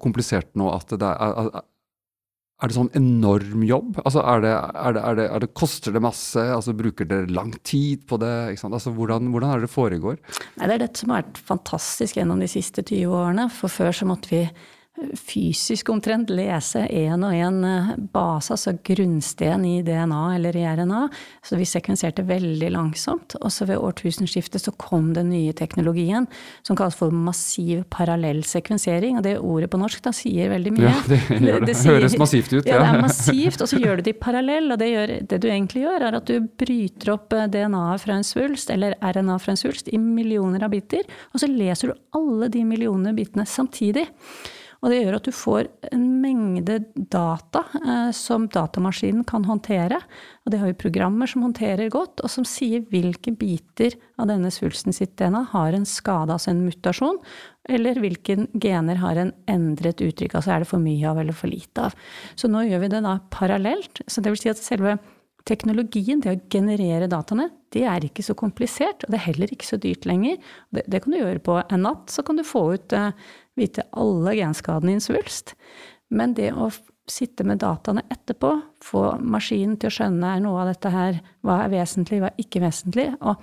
komplisert 0.00 0.54
nå 0.58 0.70
at 0.72 0.94
det 0.96 1.10
er, 1.10 1.60
er 2.60 2.68
det 2.68 2.76
sånn 2.76 2.90
enorm 2.98 3.62
jobb? 3.64 4.00
Altså, 4.04 4.20
er 4.20 4.42
det, 4.44 4.50
er 4.52 4.96
det, 4.96 5.02
er 5.02 5.16
det, 5.16 5.26
er 5.32 5.44
det 5.44 5.50
koster 5.56 5.94
det 5.96 6.02
masse? 6.04 6.42
Altså, 6.44 6.74
bruker 6.76 7.08
dere 7.08 7.30
lang 7.32 7.54
tid 7.64 8.04
på 8.08 8.18
det? 8.20 8.34
Altså, 8.52 8.92
hvordan, 8.96 9.30
hvordan 9.32 9.54
er 9.54 9.64
det 9.64 9.72
foregår? 9.72 10.18
Nei, 10.58 10.68
det 10.68 10.74
er 10.76 10.84
dette 10.84 11.00
som 11.00 11.14
har 11.14 11.22
vært 11.22 11.40
fantastisk 11.48 12.20
gjennom 12.20 12.42
de 12.42 12.50
siste 12.52 12.84
20 12.84 13.16
årene. 13.16 13.48
For 13.54 13.72
før 13.72 13.96
så 13.96 14.08
måtte 14.10 14.32
vi 14.34 14.42
fysisk 15.18 15.88
omtrent 15.92 16.30
lese 16.32 16.82
én 16.86 17.22
og 17.26 17.34
én 17.34 17.58
eh, 17.66 17.90
base, 18.12 18.52
altså 18.54 18.74
grunnsten 18.86 19.64
i 19.66 19.80
DNA 19.86 20.22
eller 20.36 20.56
i 20.56 20.64
RNA. 20.66 21.02
Så 21.46 21.58
vi 21.58 21.66
sekvenserte 21.68 22.24
veldig 22.28 22.70
langsomt. 22.74 23.36
Og 23.40 23.52
så 23.52 23.66
ved 23.68 23.80
årtusenskiftet 23.80 24.62
så 24.64 24.74
kom 24.80 25.12
den 25.16 25.30
nye 25.32 25.54
teknologien 25.56 26.28
som 26.66 26.78
kalles 26.78 26.98
for 26.98 27.14
massiv 27.14 27.84
parallellsekvensering. 27.94 29.18
Og 29.18 29.26
det 29.26 29.36
ordet 29.38 29.70
på 29.72 29.80
norsk 29.80 30.04
da 30.04 30.14
sier 30.16 30.52
veldig 30.52 30.74
mye. 30.76 30.88
Ja, 30.90 30.94
det, 31.08 31.20
det. 31.28 31.40
det, 31.46 31.56
det 31.70 31.76
sier, 31.80 31.98
høres 31.98 32.18
massivt 32.20 32.54
ut. 32.54 32.68
Ja. 32.68 32.76
ja, 32.76 32.84
det 32.84 32.92
er 32.92 33.06
massivt, 33.06 33.64
og 33.64 33.72
så 33.72 33.80
gjør 33.80 34.00
du 34.00 34.06
det 34.06 34.16
i 34.16 34.20
parallell. 34.20 34.70
Og 34.74 34.80
det, 34.82 34.92
gjør, 34.92 35.16
det 35.32 35.42
du 35.42 35.48
egentlig 35.50 35.84
gjør, 35.86 36.06
er 36.10 36.20
at 36.20 36.30
du 36.30 36.52
bryter 36.62 37.14
opp 37.16 37.36
eh, 37.36 37.48
DNA-et 37.50 38.04
fra 38.04 38.20
en 38.20 38.26
svulst, 38.26 38.72
eller 38.74 38.96
RNA 39.00 39.40
fra 39.42 39.56
en 39.56 39.60
svulst, 39.60 39.90
i 39.90 40.00
millioner 40.00 40.64
av 40.66 40.74
biter. 40.74 41.06
Og 41.34 41.42
så 41.42 41.50
leser 41.50 41.92
du 41.92 42.18
alle 42.18 42.50
de 42.52 42.64
millionene 42.66 43.14
bitene 43.16 43.46
samtidig. 43.48 44.06
Og 44.80 44.88
det 44.88 45.02
gjør 45.02 45.18
at 45.18 45.26
du 45.28 45.34
får 45.34 45.68
en 45.92 46.04
mengde 46.22 46.78
data 47.12 47.62
eh, 47.80 48.10
som 48.16 48.46
datamaskinen 48.48 49.26
kan 49.28 49.44
håndtere. 49.44 49.98
Og 50.44 50.52
det 50.52 50.60
har 50.62 50.70
vi 50.70 50.78
programmer 50.80 51.28
som 51.28 51.44
håndterer 51.44 51.92
godt, 51.92 52.22
og 52.24 52.32
som 52.32 52.46
sier 52.48 52.86
hvilke 52.88 53.34
biter 53.36 53.98
av 54.20 54.30
denne 54.32 54.52
svulsten 54.54 54.96
sitt 54.96 55.18
DNA 55.20 55.44
har 55.52 55.76
en 55.76 55.86
skade, 55.88 56.32
altså 56.32 56.54
en 56.54 56.64
mutasjon, 56.64 57.20
eller 57.68 58.00
hvilke 58.00 58.38
gener 58.62 59.02
har 59.02 59.20
en 59.20 59.34
endret 59.52 60.00
uttrykk, 60.00 60.38
altså 60.38 60.54
er 60.54 60.64
det 60.64 60.70
for 60.72 60.82
mye 60.82 61.12
av 61.12 61.20
eller 61.20 61.36
for 61.36 61.52
lite 61.52 61.90
av. 61.90 61.96
Så 62.40 62.48
nå 62.48 62.64
gjør 62.64 62.86
vi 62.86 62.92
det 62.94 63.04
da 63.04 63.18
parallelt. 63.34 64.00
Så 64.08 64.24
det 64.24 64.32
vil 64.32 64.40
si 64.40 64.52
at 64.52 64.64
selve 64.64 64.96
teknologien, 65.48 66.20
det 66.20 66.34
å 66.34 66.40
generere 66.52 67.08
dataene, 67.10 67.48
det 67.74 67.84
er 67.88 68.04
ikke 68.06 68.24
så 68.26 68.34
komplisert, 68.38 69.04
og 69.04 69.12
det 69.12 69.20
er 69.20 69.28
heller 69.28 69.52
ikke 69.54 69.68
så 69.68 69.78
dyrt 69.80 70.06
lenger. 70.08 70.40
Det, 70.74 70.84
det 70.90 71.02
kan 71.04 71.14
du 71.14 71.20
gjøre 71.20 71.42
på 71.46 71.58
en 71.62 71.84
natt, 71.86 72.10
så 72.12 72.24
kan 72.26 72.40
du 72.40 72.44
få 72.46 72.64
ut 72.74 72.96
eh, 72.96 73.12
vite 73.58 73.86
alle 73.98 74.34
genskadene 74.38 74.94
i 74.94 74.98
en 74.98 75.04
svulst. 75.04 75.54
Men 76.10 76.34
det 76.34 76.50
å 76.52 76.70
sitte 77.10 77.44
med 77.46 77.62
dataene 77.62 78.04
etterpå, 78.10 78.52
få 78.84 79.04
maskinen 79.22 79.78
til 79.80 79.90
å 79.90 79.94
skjønne 79.94 80.34
er 80.34 80.42
noe 80.44 80.62
av 80.62 80.70
dette 80.72 80.92
her, 80.94 81.22
hva 81.46 81.62
er 81.64 81.72
vesentlig, 81.72 82.20
hva 82.22 82.30
er 82.30 82.42
ikke 82.44 82.62
vesentlig, 82.62 83.08
og 83.20 83.40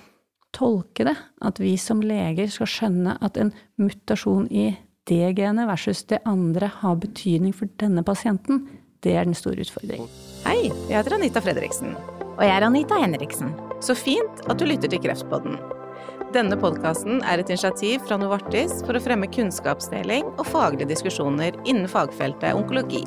tolke 0.56 1.06
det, 1.08 1.16
at 1.44 1.60
vi 1.62 1.76
som 1.80 2.02
leger 2.04 2.50
skal 2.52 2.72
skjønne 2.72 3.18
at 3.24 3.38
en 3.40 3.52
mutasjon 3.82 4.48
i 4.52 4.70
det 5.08 5.34
genet 5.38 5.70
versus 5.70 6.04
det 6.10 6.22
andre 6.28 6.70
har 6.82 7.00
betydning 7.00 7.54
for 7.56 7.72
denne 7.80 8.04
pasienten, 8.08 8.66
Det 9.06 9.14
er 9.14 9.28
den 9.28 9.38
store 9.38 9.62
utfordringen. 9.62 10.10
Hei, 10.48 10.70
jeg 10.90 10.96
heter 10.96 11.18
Anita 11.18 11.42
Fredriksen. 11.44 11.94
Og 12.38 12.44
jeg 12.46 12.54
er 12.54 12.66
Anita 12.66 12.98
Henriksen. 13.02 13.54
Så 13.84 13.94
fint 13.98 14.42
at 14.50 14.58
du 14.58 14.66
lytter 14.66 14.90
til 14.90 15.02
Kreftpodden. 15.04 15.60
Denne 16.36 16.58
podkasten 16.60 17.22
er 17.24 17.40
et 17.40 17.50
initiativ 17.50 18.02
fra 18.08 18.18
Novartis 18.20 18.82
for 18.84 18.98
å 18.98 19.02
fremme 19.02 19.30
kunnskapsdeling 19.32 20.28
og 20.34 20.50
faglige 20.50 20.90
diskusjoner 20.90 21.56
innen 21.64 21.88
fagfeltet 21.88 22.58
onkologi. 22.58 23.06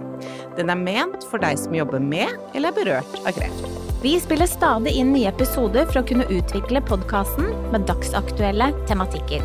Den 0.56 0.72
er 0.72 0.80
ment 0.80 1.26
for 1.28 1.42
deg 1.42 1.60
som 1.60 1.76
jobber 1.76 2.00
med 2.00 2.32
eller 2.54 2.70
er 2.70 2.78
berørt 2.78 3.20
av 3.20 3.36
kreft. 3.36 3.68
Vi 4.00 4.14
spiller 4.22 4.48
stadig 4.48 4.94
inn 4.96 5.12
nye 5.12 5.28
episoder 5.28 5.84
for 5.90 6.00
å 6.00 6.06
kunne 6.08 6.28
utvikle 6.32 6.80
podkasten 6.88 7.52
med 7.74 7.84
dagsaktuelle 7.90 8.72
tematikker. 8.88 9.44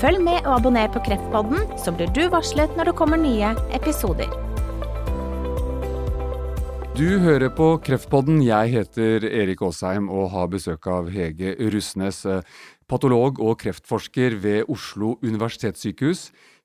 Følg 0.00 0.22
med 0.24 0.40
og 0.46 0.60
abonner 0.60 0.88
på 0.94 1.02
Kreftpodden, 1.04 1.66
så 1.82 1.92
blir 1.92 2.08
du 2.16 2.24
varslet 2.32 2.72
når 2.78 2.92
det 2.92 3.00
kommer 3.00 3.20
nye 3.20 3.52
episoder. 3.76 4.47
Du 6.98 7.20
hører 7.22 7.52
på 7.54 7.76
Kreftpodden. 7.86 8.40
Jeg 8.42 8.72
heter 8.72 9.22
Erik 9.22 9.60
Aasheim 9.62 10.08
og 10.10 10.32
har 10.32 10.48
besøk 10.50 10.88
av 10.90 11.06
Hege 11.14 11.52
Russnes, 11.70 12.24
patolog 12.90 13.38
og 13.38 13.54
kreftforsker 13.60 14.34
ved 14.42 14.72
Oslo 14.74 15.12
universitetssykehus. 15.22 16.24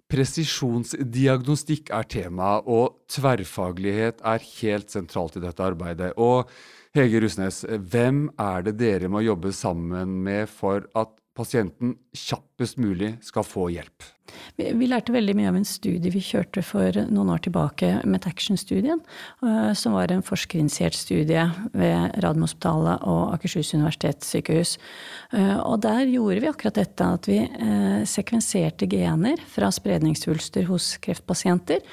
Presisjonsdiagnostikk 0.09 1.93
er 1.93 2.09
tema, 2.09 2.55
og 2.65 3.05
tverrfaglighet 3.13 4.25
er 4.25 4.49
helt 4.55 4.89
sentralt 4.89 5.37
i 5.37 5.43
dette 5.45 5.67
arbeidet. 5.69 6.15
Og 6.17 6.49
Hege 6.97 7.21
Russnes, 7.21 7.61
hvem 7.69 8.25
er 8.33 8.65
det 8.65 8.79
dere 8.81 9.13
må 9.13 9.21
jobbe 9.21 9.53
sammen 9.53 10.17
med 10.25 10.49
for 10.49 10.89
at 10.97 11.13
pasienten 11.37 11.95
kjappest 12.13 12.77
mulig 12.81 13.15
skal 13.25 13.45
få 13.45 13.67
hjelp? 13.73 14.05
Vi, 14.55 14.69
vi, 14.77 14.87
lærte 14.87 15.13
veldig 15.13 15.33
mye 15.37 15.49
av 15.49 15.57
en 15.57 15.67
studie 15.67 16.11
vi 16.13 16.21
kjørte 16.23 16.63
for 16.65 16.95
noen 17.09 17.31
år 17.33 17.41
tilbake, 17.45 17.89
Metaction-studien, 18.07 19.01
uh, 19.43 19.73
som 19.77 19.97
var 19.97 20.13
en 20.13 20.23
forskerinitiert 20.25 20.95
studie 20.97 21.43
ved 21.73 22.15
Radiumhospitalet 22.23 23.03
og 23.09 23.33
Akershus 23.35 23.73
universitetssykehus. 23.75 24.77
Uh, 25.33 25.59
og 25.65 25.81
der 25.85 26.05
gjorde 26.07 26.45
vi 26.45 26.51
akkurat 26.53 26.79
dette, 26.79 27.11
at 27.17 27.29
vi 27.29 27.41
uh, 27.49 28.01
sekvenserte 28.09 28.89
gener 28.89 29.41
fra 29.53 29.73
spredningsvulster 29.73 30.69
hos 30.69 30.95
kreftpasienter. 31.03 31.83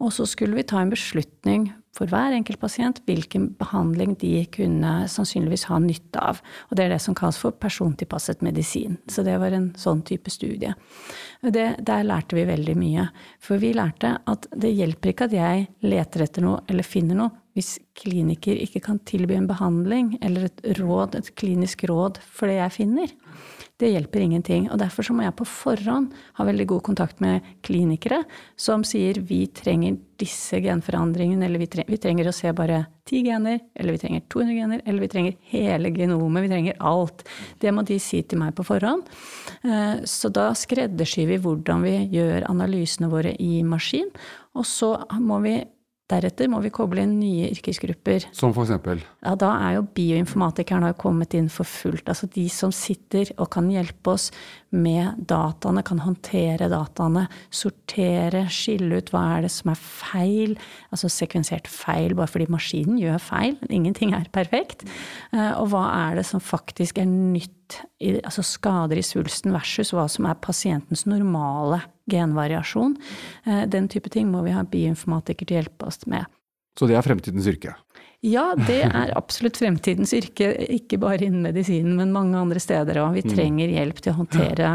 Og 0.00 0.14
så 0.16 0.24
skulle 0.28 0.56
vi 0.56 0.68
ta 0.68 0.80
en 0.80 0.92
beslutning 0.92 1.70
for 1.96 2.10
hver 2.10 2.34
enkelt 2.36 2.60
pasient 2.62 3.00
hvilken 3.08 3.48
behandling 3.58 4.14
de 4.20 4.44
kunne 4.54 4.92
sannsynligvis 5.10 5.66
ha 5.70 5.80
nytte 5.82 6.22
av. 6.22 6.38
Og 6.70 6.78
det 6.78 6.86
er 6.86 6.94
det 6.94 7.00
som 7.02 7.16
kalles 7.18 7.38
for 7.40 7.56
persontilpasset 7.56 8.44
medisin. 8.46 8.98
Så 9.10 9.24
det 9.26 9.36
var 9.42 9.54
en 9.56 9.70
sånn 9.78 10.04
type 10.06 10.30
studie. 10.30 10.72
Det, 11.42 11.66
der 11.86 12.06
lærte 12.06 12.38
vi 12.38 12.46
veldig 12.48 12.76
mye. 12.78 13.08
For 13.42 13.62
vi 13.62 13.72
lærte 13.74 14.16
at 14.30 14.46
det 14.54 14.72
hjelper 14.76 15.12
ikke 15.12 15.30
at 15.30 15.36
jeg 15.36 15.68
leter 15.86 16.26
etter 16.26 16.46
noe 16.46 16.62
eller 16.70 16.86
finner 16.86 17.18
noe, 17.18 17.34
hvis 17.58 17.78
kliniker 17.98 18.54
ikke 18.62 18.82
kan 18.84 19.00
tilby 19.08 19.34
en 19.34 19.50
behandling 19.50 20.14
eller 20.22 20.46
et 20.46 20.62
råd, 20.78 21.18
et 21.18 21.32
klinisk 21.34 21.82
råd 21.90 22.22
for 22.22 22.46
det 22.46 22.60
jeg 22.60 22.76
finner 22.78 23.16
det 23.80 23.90
hjelper 23.94 24.24
ingenting. 24.24 24.68
Og 24.70 24.78
derfor 24.80 25.06
så 25.06 25.14
må 25.16 25.24
jeg 25.24 25.36
på 25.38 25.46
forhånd 25.48 26.12
ha 26.36 26.46
veldig 26.46 26.66
god 26.74 26.82
kontakt 26.90 27.20
med 27.24 27.46
klinikere 27.66 28.22
som 28.60 28.84
sier 28.86 29.20
vi 29.24 29.46
trenger 29.56 29.98
disse 30.20 30.60
genforandringene, 30.60 31.46
eller 31.46 31.62
vi 31.62 31.68
trenger, 31.72 31.88
vi 31.94 32.00
trenger 32.00 32.28
å 32.28 32.34
se 32.36 32.52
bare 32.56 32.82
ti 33.08 33.22
gener, 33.24 33.58
eller 33.74 33.96
vi 33.96 34.02
trenger 34.02 34.26
200 34.28 34.58
gener, 34.58 34.82
eller 34.84 35.04
vi 35.06 35.10
trenger 35.14 35.38
hele 35.52 35.92
genomet, 35.96 36.44
vi 36.44 36.52
trenger 36.52 36.80
alt. 36.92 37.24
Det 37.62 37.72
må 37.72 37.84
de 37.88 37.96
si 38.02 38.20
til 38.22 38.42
meg 38.42 38.52
på 38.58 38.66
forhånd. 38.68 39.08
Eh, 39.64 40.04
så 40.04 40.30
da 40.34 40.50
skreddersyr 40.56 41.32
vi 41.32 41.40
hvordan 41.40 41.86
vi 41.86 41.96
gjør 42.12 42.50
analysene 42.50 43.10
våre 43.12 43.32
i 43.40 43.64
maskin, 43.66 44.12
og 44.52 44.68
så 44.68 44.92
må 45.22 45.40
vi 45.46 45.56
Deretter 46.10 46.48
må 46.50 46.58
vi 46.64 46.72
koble 46.74 47.04
inn 47.04 47.18
nye 47.20 47.50
yrkesgrupper. 47.54 48.26
Som 48.36 48.54
for 48.56 48.66
eksempel? 48.66 49.02
Ja, 49.22 49.36
da 49.38 49.52
er 49.68 49.76
jo 49.78 49.84
bioinformatikerne 49.94 50.92
kommet 50.98 51.36
inn 51.38 51.50
for 51.52 51.68
fullt. 51.68 52.08
Altså 52.10 52.26
de 52.34 52.48
som 52.50 52.74
sitter 52.74 53.30
og 53.36 53.50
kan 53.54 53.70
hjelpe 53.70 54.16
oss 54.16 54.30
med 54.70 55.22
dataene, 55.26 55.82
kan 55.86 56.00
håndtere 56.02 56.68
dataene, 56.70 57.26
sortere, 57.50 58.44
skille 58.52 59.00
ut 59.00 59.10
hva 59.12 59.24
er 59.36 59.46
det 59.46 59.52
som 59.54 59.72
er 59.72 59.80
feil. 59.80 60.56
Altså 60.94 61.10
sekvensert 61.12 61.70
feil 61.70 62.14
bare 62.18 62.30
fordi 62.30 62.48
maskinen 62.52 63.00
gjør 63.00 63.18
feil. 63.22 63.56
Ingenting 63.68 64.14
er 64.16 64.30
perfekt. 64.34 64.86
Eh, 65.34 65.52
og 65.56 65.72
hva 65.74 65.86
er 66.08 66.20
det 66.20 66.26
som 66.28 66.42
faktisk 66.42 67.02
er 67.02 67.10
nytt 67.10 67.56
altså 68.24 68.42
skader 68.42 68.98
i 68.98 69.04
svulsten 69.06 69.52
versus 69.54 69.92
hva 69.94 70.08
som 70.10 70.26
er 70.26 70.38
pasientens 70.42 71.04
normale 71.06 71.82
genvariasjon. 72.10 72.96
Eh, 73.46 73.64
den 73.70 73.88
type 73.90 74.10
ting 74.10 74.30
må 74.30 74.42
vi 74.46 74.54
ha 74.54 74.64
bioinformatiker 74.66 75.46
til 75.46 75.58
å 75.58 75.62
hjelpe 75.62 75.90
oss 75.90 76.02
med. 76.10 76.26
Så 76.78 76.86
det 76.88 76.96
er 76.96 77.04
fremtidens 77.04 77.48
yrke? 77.50 77.74
Ja, 78.20 78.50
det 78.52 78.82
er 78.84 79.12
absolutt 79.16 79.56
fremtidens 79.56 80.12
yrke. 80.12 80.50
Ikke 80.74 80.98
bare 81.00 81.24
innen 81.24 81.40
medisinen, 81.46 81.94
men 81.96 82.12
mange 82.12 82.36
andre 82.36 82.60
steder 82.60 82.98
òg. 83.00 83.14
Vi 83.16 83.22
mm. 83.24 83.32
trenger 83.32 83.72
hjelp 83.72 84.02
til 84.04 84.12
å 84.12 84.18
håndtere 84.18 84.72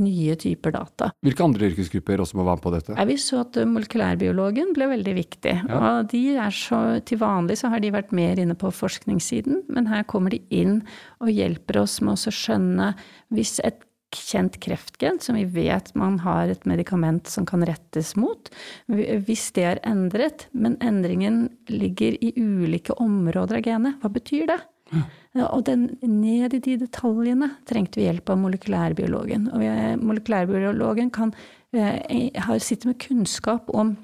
nye 0.00 0.36
typer 0.40 0.72
data. 0.78 1.10
Hvilke 1.26 1.44
andre 1.44 1.68
yrkesgrupper 1.68 2.22
også 2.24 2.40
må 2.40 2.46
være 2.46 2.56
med 2.56 2.64
på 2.64 2.72
dette? 2.72 2.96
Vi 3.10 3.18
så 3.20 3.42
at 3.42 3.58
molekylærbiologen 3.68 4.72
ble 4.76 4.88
veldig 4.94 5.16
viktig. 5.18 5.54
Ja. 5.68 5.80
Og 5.80 6.08
de 6.12 6.22
er 6.40 6.56
så, 6.56 6.80
til 7.04 7.20
vanlig 7.20 7.58
så 7.60 7.72
har 7.74 7.84
de 7.84 7.92
vært 7.92 8.16
mer 8.16 8.40
inne 8.40 8.56
på 8.56 8.72
forskningssiden, 8.72 9.66
men 9.76 9.92
her 9.92 10.06
kommer 10.08 10.32
de 10.32 10.40
inn 10.48 10.80
og 11.20 11.32
hjelper 11.32 11.82
oss 11.84 12.00
med 12.00 12.16
å 12.16 12.32
skjønne 12.32 12.94
hvis 13.34 13.58
et 13.66 13.84
kjent 14.16 14.58
kreftgen, 14.62 15.20
som 15.22 15.36
vi 15.38 15.44
vet 15.44 15.92
man 15.98 16.18
har 16.24 16.52
et 16.52 16.64
medikament 16.68 17.28
som 17.30 17.46
kan 17.48 17.64
rettes 17.66 18.14
mot. 18.18 18.50
Hvis 18.88 19.50
det 19.56 19.66
er 19.70 19.82
endret, 19.86 20.48
men 20.52 20.78
endringen 20.84 21.46
ligger 21.68 22.16
i 22.24 22.32
ulike 22.36 22.96
områder 23.02 23.60
av 23.60 23.68
genet, 23.68 24.00
hva 24.02 24.12
betyr 24.12 24.48
det? 24.52 24.60
Ja. 24.94 25.04
Og 25.50 25.64
den, 25.66 25.88
ned 26.00 26.54
i 26.54 26.62
de 26.62 26.76
detaljene 26.80 27.50
trengte 27.68 28.00
vi 28.00 28.06
hjelp 28.06 28.30
av 28.32 28.40
molekylærbiologen. 28.44 29.48
Og 29.52 30.02
molekylærbiologen 30.06 31.10
kan, 31.12 31.34
eh, 31.74 32.30
har, 32.34 32.58
sitter 32.58 32.92
med 32.92 33.00
kunnskap 33.02 33.70
om 33.74 33.96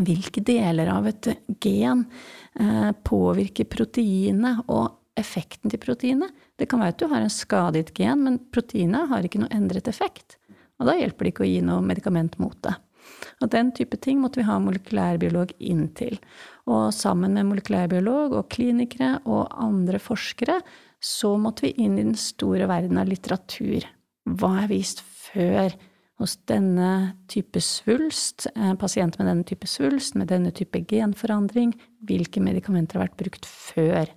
hvilke 0.00 0.42
deler 0.42 0.90
av 0.90 1.06
et 1.06 1.28
gen 1.62 2.06
eh, 2.58 2.90
påvirker 3.06 3.68
proteinet 3.70 4.64
og 4.66 4.96
effekten 5.18 5.70
til 5.72 5.80
proteinet. 5.82 6.32
Det 6.58 6.68
kan 6.70 6.82
være 6.82 6.94
at 6.94 7.02
du 7.02 7.06
har 7.10 7.22
en 7.22 7.32
skadet 7.32 7.92
gen, 7.96 8.24
men 8.26 8.40
proteinet 8.54 9.10
har 9.10 9.26
ikke 9.26 9.42
noe 9.42 9.52
endret 9.54 9.90
effekt. 9.90 10.38
Og 10.80 10.88
da 10.88 10.96
hjelper 10.98 11.26
det 11.26 11.34
ikke 11.34 11.46
å 11.46 11.50
gi 11.52 11.60
noe 11.64 11.84
medikament 11.86 12.36
mot 12.42 12.56
det. 12.66 12.74
Og 13.42 13.50
den 13.52 13.70
type 13.76 13.98
ting 14.02 14.20
måtte 14.22 14.40
vi 14.40 14.48
ha 14.48 14.56
molekylærbiolog 14.62 15.54
inn 15.62 15.86
til. 15.96 16.16
Og 16.70 16.88
sammen 16.96 17.36
med 17.36 17.50
molekylærbiolog 17.50 18.36
og 18.38 18.48
klinikere 18.52 19.18
og 19.28 19.52
andre 19.60 20.00
forskere 20.02 20.60
så 21.04 21.34
måtte 21.40 21.66
vi 21.66 21.74
inn 21.84 21.98
i 21.98 22.06
den 22.06 22.16
store 22.18 22.68
verden 22.70 23.00
av 23.00 23.10
litteratur. 23.10 23.84
Hva 24.24 24.54
er 24.62 24.70
vist 24.70 25.04
før 25.04 25.74
hos 26.22 26.36
denne 26.48 27.16
type 27.28 27.60
svulst, 27.60 28.46
eh, 28.54 28.74
pasient 28.78 29.18
med 29.18 29.26
denne 29.28 29.44
type 29.44 29.66
svulst, 29.66 30.14
med 30.14 30.28
denne 30.28 30.52
type 30.54 30.80
genforandring, 30.86 31.74
hvilke 32.06 32.40
medikamenter 32.40 32.98
har 32.98 33.08
vært 33.08 33.18
brukt 33.18 33.44
før? 33.44 34.08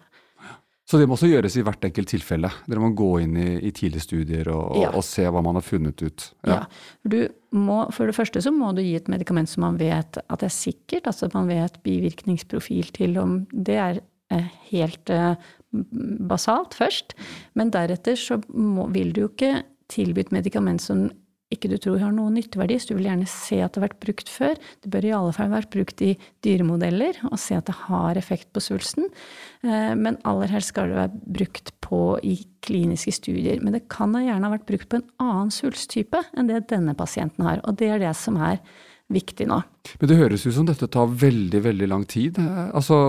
Så 0.88 1.00
det 1.02 1.08
må 1.10 1.18
også 1.18 1.28
gjøres 1.28 1.58
i 1.60 1.64
hvert 1.68 1.84
enkelt 1.84 2.08
tilfelle? 2.14 2.50
Dere 2.64 2.80
må 2.80 2.94
gå 2.96 3.10
inn 3.26 3.36
i, 3.36 3.48
i 3.68 3.74
tidlige 3.76 4.06
studier 4.06 4.48
og, 4.54 4.78
ja. 4.80 4.94
og, 4.96 5.04
se 5.04 5.26
hva 5.28 5.42
man 5.44 5.60
har 5.60 5.66
funnet 5.66 6.00
ut? 6.00 6.30
Ja. 6.48 6.62
ja. 6.64 7.26
Må, 7.52 7.82
for 7.96 8.08
det 8.08 8.16
første 8.16 8.44
så 8.44 8.54
må 8.56 8.72
du 8.76 8.80
gi 8.86 8.94
et 8.96 9.10
medikament 9.12 9.52
som 9.52 9.66
man 9.66 9.80
vet 9.82 10.20
at 10.22 10.40
det 10.40 10.48
er 10.48 10.56
sikkert, 10.56 11.10
altså 11.12 11.28
man 11.34 11.52
vet 11.52 11.82
bivirkningsprofil 11.84 12.94
til 12.96 13.20
om 13.20 13.42
Det 13.52 13.76
er 13.84 14.00
eh, 14.32 14.48
helt 14.72 15.12
eh, 15.12 15.36
basalt 16.32 16.78
først. 16.80 17.18
Men 17.60 17.74
deretter 17.76 18.16
så 18.20 18.40
må, 18.48 18.88
vil 18.96 19.12
du 19.12 19.26
jo 19.26 19.32
ikke 19.34 19.58
tilby 19.92 20.24
et 20.24 20.36
medikament 20.36 20.84
som 20.84 21.10
ikke 21.54 21.70
du 21.72 21.78
tror 21.80 22.02
har 22.02 22.12
noen 22.12 22.36
nytteverdi, 22.36 22.76
så 22.76 22.90
du 22.90 22.98
vil 22.98 23.08
gjerne 23.08 23.28
se 23.32 23.62
at 23.64 23.72
det 23.72 23.80
har 23.80 23.86
vært 23.86 24.02
brukt 24.04 24.32
før. 24.32 24.58
Det 24.84 24.90
bør 24.92 25.06
i 25.08 25.14
alle 25.16 25.36
fall 25.36 25.54
vært 25.54 25.70
brukt 25.72 26.02
i 26.04 26.10
dyremodeller, 26.44 27.22
og 27.30 27.40
se 27.40 27.56
at 27.56 27.70
det 27.70 27.76
har 27.86 28.20
effekt 28.20 28.50
på 28.56 28.64
svulsten. 28.66 29.08
Eh, 29.64 29.94
men 29.96 30.20
aller 30.28 30.52
helst 30.52 30.74
skal 30.74 30.92
det 30.92 31.00
være 31.00 31.22
brukt 31.38 31.72
på 31.86 32.02
i 32.20 32.36
kliniske 32.68 33.16
studier. 33.16 33.62
Men 33.64 33.78
det 33.78 33.86
kan 33.94 34.12
gjerne 34.18 34.44
ha 34.44 34.58
vært 34.58 34.68
brukt 34.68 34.92
på 34.92 35.00
en 35.00 35.08
annen 35.24 35.54
svulsttype 35.56 36.26
enn 36.36 36.52
det 36.52 36.66
denne 36.74 36.98
pasienten 37.00 37.48
har. 37.48 37.64
Og 37.64 37.80
det 37.80 37.94
er 37.96 38.04
det 38.04 38.12
som 38.20 38.36
er 38.44 38.60
viktig 39.08 39.48
nå. 39.48 39.62
Men 40.02 40.12
det 40.12 40.20
høres 40.20 40.44
ut 40.44 40.56
som 40.58 40.68
dette 40.68 40.92
tar 40.92 41.08
veldig, 41.08 41.64
veldig 41.64 41.92
lang 41.94 42.04
tid. 42.12 42.42
Eh, 42.44 42.62
altså, 42.76 43.00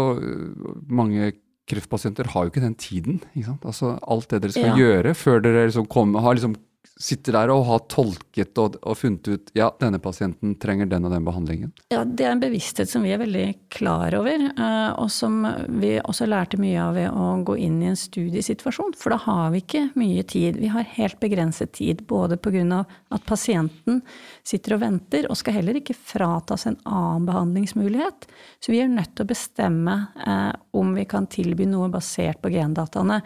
mange 0.87 1.35
kreftpasienter 1.69 2.31
har 2.33 2.47
jo 2.47 2.55
ikke 2.55 2.65
den 2.65 2.79
tiden. 2.79 3.21
Ikke 3.35 3.59
altså, 3.67 3.97
alt 4.07 4.31
det 4.31 4.45
dere 4.45 4.55
skal 4.55 4.71
ja. 4.71 4.79
gjøre 4.79 5.19
før 5.19 5.43
dere 5.45 5.67
liksom 5.67 5.91
kom, 5.91 6.15
har 6.23 6.39
liksom 6.39 6.55
sitter 6.99 7.37
der 7.37 7.51
og 7.55 7.65
har 7.69 7.83
tolket 7.91 8.59
og, 8.59 8.77
og, 8.83 8.97
funnet 8.99 9.29
ut 9.31 9.51
ja, 9.57 9.69
denne 9.79 10.01
pasienten 10.03 10.57
trenger 10.59 10.89
den 10.91 11.07
og 11.07 11.13
den 11.15 11.27
behandlingen? 11.27 11.71
Ja, 11.93 12.03
Det 12.05 12.27
er 12.27 12.33
en 12.35 12.43
bevissthet 12.43 12.91
som 12.91 13.05
vi 13.07 13.13
er 13.15 13.21
veldig 13.23 13.47
klar 13.73 14.15
over, 14.19 14.35
eh, 14.49 14.91
og 14.99 15.11
som 15.15 15.45
vi 15.79 15.95
også 16.01 16.27
lærte 16.27 16.59
mye 16.61 16.81
av 16.83 16.99
ved 16.99 17.11
å 17.15 17.29
gå 17.47 17.59
inn 17.63 17.79
i 17.85 17.91
en 17.93 17.99
studiesituasjon. 17.99 18.97
For 18.99 19.15
da 19.15 19.21
har 19.29 19.53
vi 19.55 19.63
ikke 19.63 19.85
mye 19.99 20.25
tid. 20.27 20.59
Vi 20.59 20.73
har 20.73 20.89
helt 20.97 21.21
begrenset 21.23 21.73
tid, 21.79 22.03
både 22.07 22.37
pga. 22.37 22.85
at 23.11 23.25
pasienten 23.25 24.03
sitter 24.43 24.75
og 24.75 24.81
venter, 24.81 25.29
og 25.31 25.37
skal 25.39 25.55
heller 25.55 25.79
ikke 25.79 25.95
fratas 25.95 26.67
en 26.67 26.77
annen 26.85 27.27
behandlingsmulighet. 27.29 28.27
Så 28.61 28.73
vi 28.73 28.81
er 28.83 28.89
nødt 28.91 29.15
til 29.15 29.25
å 29.25 29.31
bestemme 29.31 29.97
eh, 30.27 30.53
om 30.73 30.95
vi 30.95 31.05
kan 31.05 31.27
tilby 31.31 31.67
noe 31.67 31.89
basert 31.93 32.43
på 32.43 32.51
gendataene. 32.51 33.21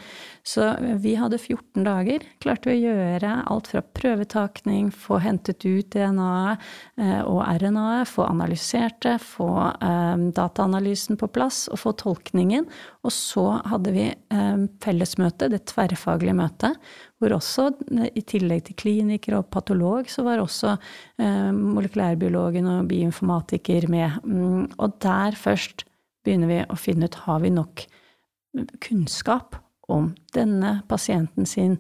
Så 0.45 0.69
vi 1.01 1.15
hadde 1.17 1.41
14 1.41 1.85
dager. 1.87 2.27
Klarte 2.43 2.71
vi 2.71 2.83
å 2.83 2.93
gjøre 2.93 3.35
alt 3.49 3.52
fra 3.69 3.83
prøvetakning, 3.97 4.91
få 4.95 5.19
hentet 5.23 5.65
ut 5.67 5.93
DNA-et 5.93 6.63
eh, 6.99 7.21
og 7.21 7.41
RNA-et, 7.45 8.09
få 8.09 8.25
analysert 8.27 9.01
det, 9.05 9.19
få 9.23 9.49
eh, 9.77 10.25
dataanalysen 10.37 11.19
på 11.21 11.29
plass 11.35 11.67
og 11.73 11.81
få 11.83 11.95
tolkningen. 12.01 12.67
Og 13.05 13.15
så 13.15 13.47
hadde 13.69 13.95
vi 13.95 14.09
eh, 14.11 14.67
fellesmøte, 14.85 15.51
det 15.53 15.65
tverrfaglige 15.71 16.37
møtet, 16.39 16.93
hvor 17.23 17.37
også, 17.37 17.69
i 18.11 18.25
tillegg 18.27 18.65
til 18.67 18.79
kliniker 18.83 19.39
og 19.39 19.51
patolog, 19.55 20.09
så 20.11 20.25
var 20.27 20.41
også 20.43 20.73
molekylærbiologen 21.55 22.67
og 22.67 22.89
bioinformatiker 22.91 23.87
med. 23.93 24.17
Mm, 24.27 24.65
og 24.75 24.97
der 25.05 25.39
først 25.39 25.85
begynner 26.27 26.51
vi 26.51 26.63
å 26.67 26.79
finne 26.79 27.07
ut 27.07 27.21
har 27.29 27.45
vi 27.45 27.53
nok 27.55 27.85
kunnskap 28.83 29.55
om 29.93 30.13
denne 30.35 30.81
pasienten 30.89 31.47
sin 31.47 31.79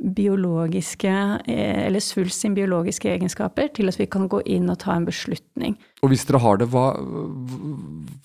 biologiske, 0.00 1.12
eh, 1.44 1.86
eller 1.86 2.00
svulst 2.00 2.40
sin 2.40 2.54
biologiske 2.54 3.10
egenskaper, 3.12 3.68
til 3.76 3.88
at 3.88 3.98
vi 4.00 4.06
kan 4.10 4.26
gå 4.28 4.40
inn 4.50 4.70
og 4.72 4.78
ta 4.82 4.96
en 4.96 5.04
beslutning. 5.06 5.76
Og 6.02 6.10
hvis 6.10 6.24
dere 6.26 6.40
har 6.42 6.58
det, 6.58 6.66
hva, 6.72 6.86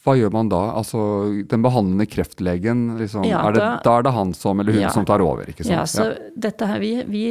hva 0.06 0.16
gjør 0.18 0.32
man 0.34 0.50
da? 0.50 0.62
Altså, 0.80 1.00
den 1.52 1.66
behandlende 1.66 2.08
kreftlegen, 2.10 2.86
liksom, 3.02 3.28
ja, 3.28 3.44
er 3.46 3.58
det, 3.58 3.66
da, 3.86 3.98
er 4.00 4.08
det 4.08 4.14
han 4.16 4.34
som, 4.34 4.64
eller 4.64 4.74
hun 4.74 4.86
ja, 4.88 4.94
som 4.96 5.06
tar 5.06 5.22
over? 5.22 5.46
ikke 5.46 5.68
sant? 5.68 5.76
Ja, 5.76 5.84
så 5.86 6.08
ja. 6.10 6.30
dette 6.48 6.70
her, 6.72 6.82
vi, 6.82 6.94
vi, 7.12 7.26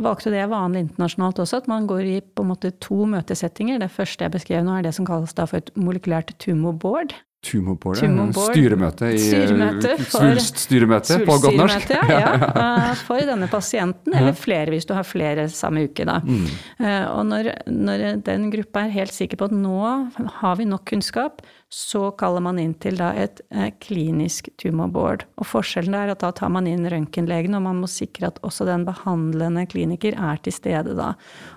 valgte 0.00 0.32
det 0.32 0.46
vanlig 0.52 0.86
internasjonalt 0.86 1.42
også, 1.44 1.64
at 1.64 1.72
man 1.72 1.90
går 1.90 2.04
i 2.06 2.20
på 2.22 2.46
en 2.46 2.52
måte 2.54 2.72
to 2.80 3.02
møtesettinger. 3.10 3.82
Det 3.82 3.90
første 3.92 4.24
jeg 4.24 4.36
beskrev 4.38 4.64
nå, 4.64 4.78
er 4.78 4.88
det 4.88 4.94
som 4.96 5.08
kalles 5.08 5.36
da 5.36 5.48
for 5.50 5.60
et 5.60 5.74
molekylært 5.76 6.32
tumorboard. 6.40 7.18
Tumorboard, 7.40 7.96
Tumorboard. 7.96 8.52
Styremøte 8.52 9.08
i 9.16 9.20
styremøte 9.22 9.94
Svulststyremøte 10.12 11.16
på 11.24 11.36
godt 11.40 11.56
norsk. 11.56 11.92
Ja, 11.94 12.02
ja, 12.12 12.32
eh, 12.62 12.90
for 13.06 13.24
denne 13.24 13.48
pasienten, 13.48 14.12
eller 14.12 14.36
flere 14.36 14.74
hvis 14.74 14.84
du 14.84 14.92
har 14.92 15.06
flere 15.08 15.46
samme 15.48 15.86
uke. 15.88 16.04
Da. 16.04 16.18
Mm. 16.20 16.50
Eh, 16.84 17.06
og 17.08 17.24
når, 17.30 17.48
når, 17.64 18.04
den 18.26 18.44
gruppa 18.52 18.84
er 18.84 18.92
helt 18.98 19.16
sikker 19.16 19.40
på 19.40 19.48
at 19.48 19.56
nå 19.56 19.80
har 20.42 20.60
vi 20.60 20.68
nok 20.68 20.84
kunnskap, 20.92 21.40
så 21.72 22.10
kaller 22.20 22.44
man 22.44 22.60
inn 22.60 22.76
til 22.82 23.00
da 23.00 23.14
et 23.16 23.40
eh, 23.48 23.70
klinisk 23.80 24.52
tumorboard. 24.60 25.24
Og 25.40 25.48
forskjellen 25.48 25.96
er 25.96 26.12
at 26.12 26.20
da 26.20 26.34
tar 26.36 26.52
man 26.52 26.68
inn 26.68 26.84
røntgenlegen, 26.92 27.56
og 27.56 27.64
man 27.70 27.80
må 27.80 27.88
sikre 27.88 28.28
at 28.34 28.44
også 28.44 28.68
den 28.68 28.84
behandlende 28.84 29.64
kliniker 29.70 30.12
er 30.12 30.44
til 30.44 30.58
stede 30.60 30.92
da. 30.98 31.14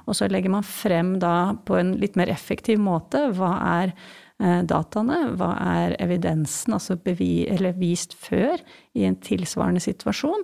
Og 0.07 0.15
så 0.15 0.31
legger 0.31 0.55
man 0.55 0.63
frem 0.63 1.17
da 1.19 1.57
på 1.67 1.75
en 1.81 1.97
litt 1.99 2.15
mer 2.15 2.31
effektiv 2.31 2.79
måte 2.79 3.27
hva 3.35 3.57
er 3.83 3.97
dataene? 4.41 5.19
Hva 5.39 5.51
er 5.61 5.95
evidensen, 6.03 6.73
altså 6.75 6.97
bevi, 6.99 7.45
eller 7.47 7.75
vist 7.77 8.15
før, 8.17 8.59
i 8.97 9.05
en 9.07 9.15
tilsvarende 9.23 9.83
situasjon? 9.83 10.43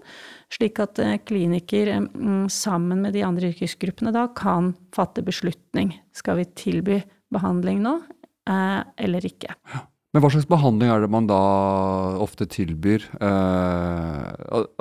Slik 0.53 0.79
at 0.83 1.01
eh, 1.03 1.17
kliniker 1.25 1.91
mm, 2.05 2.47
sammen 2.53 3.03
med 3.05 3.17
de 3.17 3.25
andre 3.25 3.51
yrkesgruppene 3.53 4.13
da 4.15 4.27
kan 4.37 4.73
fatte 4.95 5.25
beslutning. 5.25 5.93
Skal 6.15 6.41
vi 6.41 6.49
tilby 6.57 6.99
behandling 7.33 7.83
nå, 7.85 7.99
eh, 8.49 8.81
eller 9.05 9.29
ikke? 9.29 9.53
Ja. 9.73 9.85
Men 10.09 10.23
hva 10.23 10.29
slags 10.33 10.47
behandling 10.49 10.89
er 10.89 11.03
det 11.03 11.07
man 11.13 11.27
da 11.29 11.37
ofte 12.17 12.47
tilbyr? 12.49 13.03
Eh, 13.21 14.23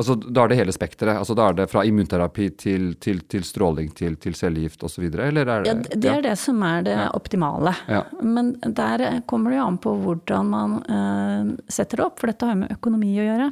altså, 0.00 0.14
da 0.16 0.46
er 0.46 0.52
det 0.52 0.56
hele 0.62 0.72
spekteret? 0.72 1.18
Altså, 1.20 1.36
da 1.36 1.50
er 1.50 1.58
det 1.58 1.66
fra 1.68 1.82
immunterapi 1.84 2.46
til, 2.56 2.86
til, 2.96 3.20
til 3.28 3.44
stråling 3.44 3.90
til, 3.98 4.16
til 4.16 4.38
cellegift 4.38 4.86
osv.? 4.88 5.04
Eller 5.04 5.44
er 5.44 5.66
det 5.66 5.68
Ja, 5.68 5.74
det 5.76 6.08
er 6.08 6.22
ja. 6.22 6.26
det 6.30 6.36
som 6.40 6.64
er 6.64 6.86
det 6.88 6.96
ja. 6.96 7.10
optimale. 7.12 7.74
Ja. 7.92 8.06
Men 8.24 8.54
der 8.64 9.20
kommer 9.28 9.52
det 9.52 9.60
jo 9.60 9.66
an 9.68 9.76
på 9.84 9.92
hvordan 10.00 10.54
man 10.54 10.78
eh, 10.88 11.52
setter 11.76 12.00
det 12.00 12.08
opp, 12.08 12.16
for 12.22 12.32
dette 12.32 12.48
har 12.48 12.56
jo 12.56 12.62
med 12.64 12.72
økonomi 12.78 13.12
å 13.20 13.28
gjøre. 13.28 13.50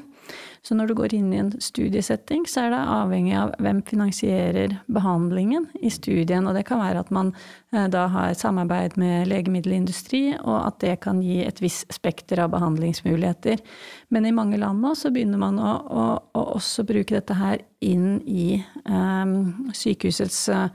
Så 0.66 0.74
når 0.74 0.88
du 0.90 0.96
går 0.98 1.12
inn 1.14 1.28
i 1.30 1.38
en 1.38 1.52
studiesetting, 1.62 2.42
så 2.50 2.64
er 2.64 2.72
det 2.72 2.80
avhengig 2.90 3.36
av 3.38 3.52
hvem 3.62 3.84
finansierer 3.86 4.72
behandlingen 4.90 5.68
i 5.78 5.92
studien. 5.94 6.48
Og 6.48 6.56
det 6.58 6.64
kan 6.66 6.80
være 6.82 7.04
at 7.04 7.12
man 7.14 7.30
eh, 7.70 7.84
da 7.92 8.08
har 8.10 8.34
samarbeid 8.34 8.96
med 8.98 9.28
legemiddelindustri, 9.30 10.24
og 10.40 10.56
at 10.64 10.80
det 10.82 10.96
kan 11.04 11.20
gi 11.22 11.38
et 11.46 11.62
visst 11.62 11.94
spekter 11.94 12.42
av 12.42 12.50
behandlingsmuligheter. 12.56 13.62
Men 14.10 14.26
i 14.26 14.34
mange 14.34 14.58
land 14.58 14.82
nå 14.82 14.96
så 14.98 15.12
begynner 15.14 15.38
man 15.38 15.60
å, 15.62 15.76
å, 15.86 16.06
å 16.34 16.42
også 16.56 16.82
bruke 16.88 17.14
dette 17.14 17.36
her 17.38 17.62
inn 17.86 18.16
i 18.26 18.56
um, 18.90 19.70
sykehusets 19.70 20.40
uh, 20.50 20.66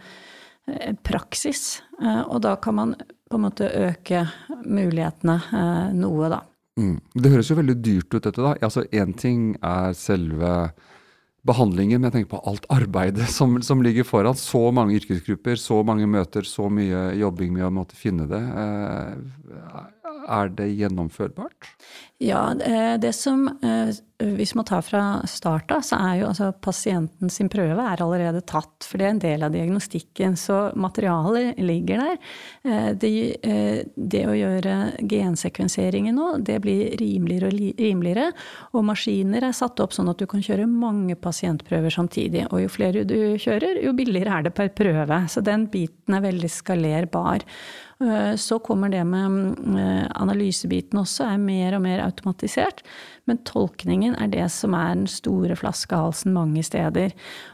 praksis. 1.03 1.81
Uh, 1.99 2.23
og 2.29 2.45
da 2.47 2.55
kan 2.63 2.79
man 2.79 2.95
på 3.27 3.35
en 3.35 3.43
måte 3.43 3.67
øke 3.89 4.23
mulighetene 4.63 5.35
uh, 5.51 5.91
noe, 5.99 6.31
da. 6.31 6.45
Mm. 6.79 6.97
Det 7.13 7.31
høres 7.33 7.51
jo 7.51 7.59
veldig 7.59 7.77
dyrt 7.83 8.13
ut, 8.13 8.23
dette. 8.23 8.39
da. 8.39 8.55
Altså, 8.63 8.85
Én 8.91 9.13
ting 9.17 9.55
er 9.61 9.93
selve 9.97 10.71
behandlingen, 11.47 11.97
men 11.97 12.09
jeg 12.09 12.19
tenker 12.19 12.35
på 12.35 12.43
alt 12.51 12.67
arbeidet 12.71 13.29
som, 13.37 13.57
som, 13.65 13.81
ligger 13.83 14.07
foran. 14.07 14.37
Så 14.37 14.63
mange 14.75 14.99
yrkesgrupper, 14.99 15.57
så 15.59 15.81
mange 15.87 16.07
møter, 16.09 16.47
så 16.47 16.69
mye 16.71 17.09
jobbing 17.19 17.55
med 17.57 17.67
å 17.67 17.73
måtte 17.81 17.97
finne 17.97 18.27
det. 18.29 18.41
Eh, 18.41 19.81
er 20.31 20.51
det 20.53 20.69
gjennomførbart? 20.77 21.71
Ja, 22.21 22.51
det 23.01 23.15
som 23.17 23.47
eh, 23.65 23.89
Hvis 24.21 24.53
man 24.55 24.65
tar 24.65 24.83
fra 24.85 25.01
start 25.29 25.71
av, 25.73 25.81
så 25.85 25.97
er 25.97 26.19
jo 26.19 26.27
altså 26.29 26.51
pasienten 26.63 27.31
sin 27.33 27.49
prøve 27.51 27.81
er 27.81 28.01
allerede 28.03 28.43
tatt. 28.47 28.85
For 28.85 28.99
det 29.01 29.07
er 29.07 29.13
en 29.15 29.21
del 29.23 29.45
av 29.45 29.53
diagnostikken. 29.53 30.37
Så 30.39 30.59
materialet 30.79 31.59
ligger 31.61 32.03
der. 32.03 32.17
Eh, 32.63 32.89
det, 33.01 33.11
eh, 33.43 33.83
det 33.95 34.23
å 34.29 34.37
gjøre 34.37 34.75
gensekvenseringen 35.09 36.17
nå, 36.17 36.29
det 36.45 36.59
blir 36.63 36.95
rimeligere 37.01 37.49
og 37.49 37.81
rimeligere. 37.81 38.31
Og 38.77 38.85
maskiner 38.85 39.47
er 39.47 39.57
satt 39.57 39.79
opp 39.83 39.95
sånn 39.97 40.11
at 40.11 40.21
du 40.21 40.27
kan 40.29 40.43
kjøre 40.43 40.69
mange 40.69 41.15
pasientprøver 41.15 41.93
samtidig. 41.93 42.47
Og 42.51 42.65
jo 42.65 42.73
flere 42.73 43.05
du 43.07 43.37
kjører, 43.41 43.81
jo 43.83 43.95
billigere 43.97 44.37
er 44.37 44.49
det 44.49 44.55
per 44.57 44.69
prøve. 44.75 45.23
Så 45.31 45.43
den 45.45 45.67
biten 45.71 46.17
er 46.17 46.27
veldig 46.27 46.51
skalerbar. 46.51 47.47
Så 48.41 48.57
kommer 48.65 48.89
det 48.89 49.03
med 49.05 49.59
analysebiten 50.17 50.97
også, 50.97 51.27
er 51.29 51.37
mer 51.37 51.75
og 51.77 51.83
mer 51.83 52.01
automatisert. 52.01 52.81
Men 53.29 53.37
tolkningen 53.45 54.10
er 54.15 54.31
det 54.31 54.49
som 54.51 54.73
er 54.73 54.93
den 54.93 55.07
store 55.07 55.55
flaskehalsen 55.55 56.33
mange 56.33 56.63
steder. 56.63 57.11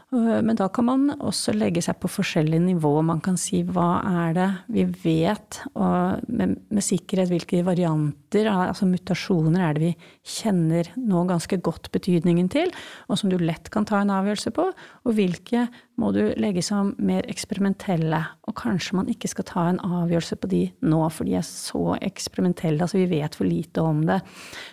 Øh, 0.08 0.38
men 0.40 0.56
da 0.56 0.70
kan 0.72 0.86
man 0.88 1.10
også 1.20 1.52
legge 1.52 1.82
seg 1.84 1.98
på 2.00 2.08
forskjellige 2.08 2.62
nivåer. 2.64 3.04
Man 3.04 3.20
kan 3.24 3.36
si 3.40 3.60
hva 3.66 4.00
er 4.08 4.36
det 4.38 4.48
vi 4.72 4.86
vet, 5.02 5.60
med, 5.74 6.54
med 6.72 6.84
sikkerhet 6.84 7.28
hvilke 7.28 7.60
varianter, 7.66 8.48
altså 8.48 8.88
mutasjoner, 8.88 9.60
er 9.60 9.76
det 9.76 9.82
vi 9.82 9.90
kjenner 10.38 10.88
nå 10.96 11.26
ganske 11.28 11.58
godt 11.64 11.90
betydningen 11.92 12.48
til, 12.52 12.72
og 13.08 13.20
som 13.20 13.32
du 13.32 13.36
lett 13.40 13.68
kan 13.74 13.84
ta 13.88 14.00
en 14.00 14.14
avgjørelse 14.14 14.52
på, 14.56 14.64
og 14.72 15.16
hvilke 15.18 15.66
må 15.98 16.12
du 16.14 16.22
legge 16.38 16.62
som 16.64 16.94
mer 17.02 17.26
eksperimentelle. 17.28 18.22
Og 18.48 18.56
kanskje 18.56 18.96
man 18.96 19.12
ikke 19.12 19.28
skal 19.28 19.48
ta 19.48 19.66
en 19.68 19.82
avgjørelse 19.82 20.40
på 20.40 20.50
de 20.50 20.62
nå, 20.88 21.02
for 21.12 21.28
de 21.28 21.36
er 21.36 21.44
så 21.44 21.98
eksperimentelle, 22.00 22.80
altså 22.80 23.02
vi 23.02 23.10
vet 23.12 23.36
for 23.36 23.48
lite 23.48 23.84
om 23.84 24.04
det. 24.08 24.22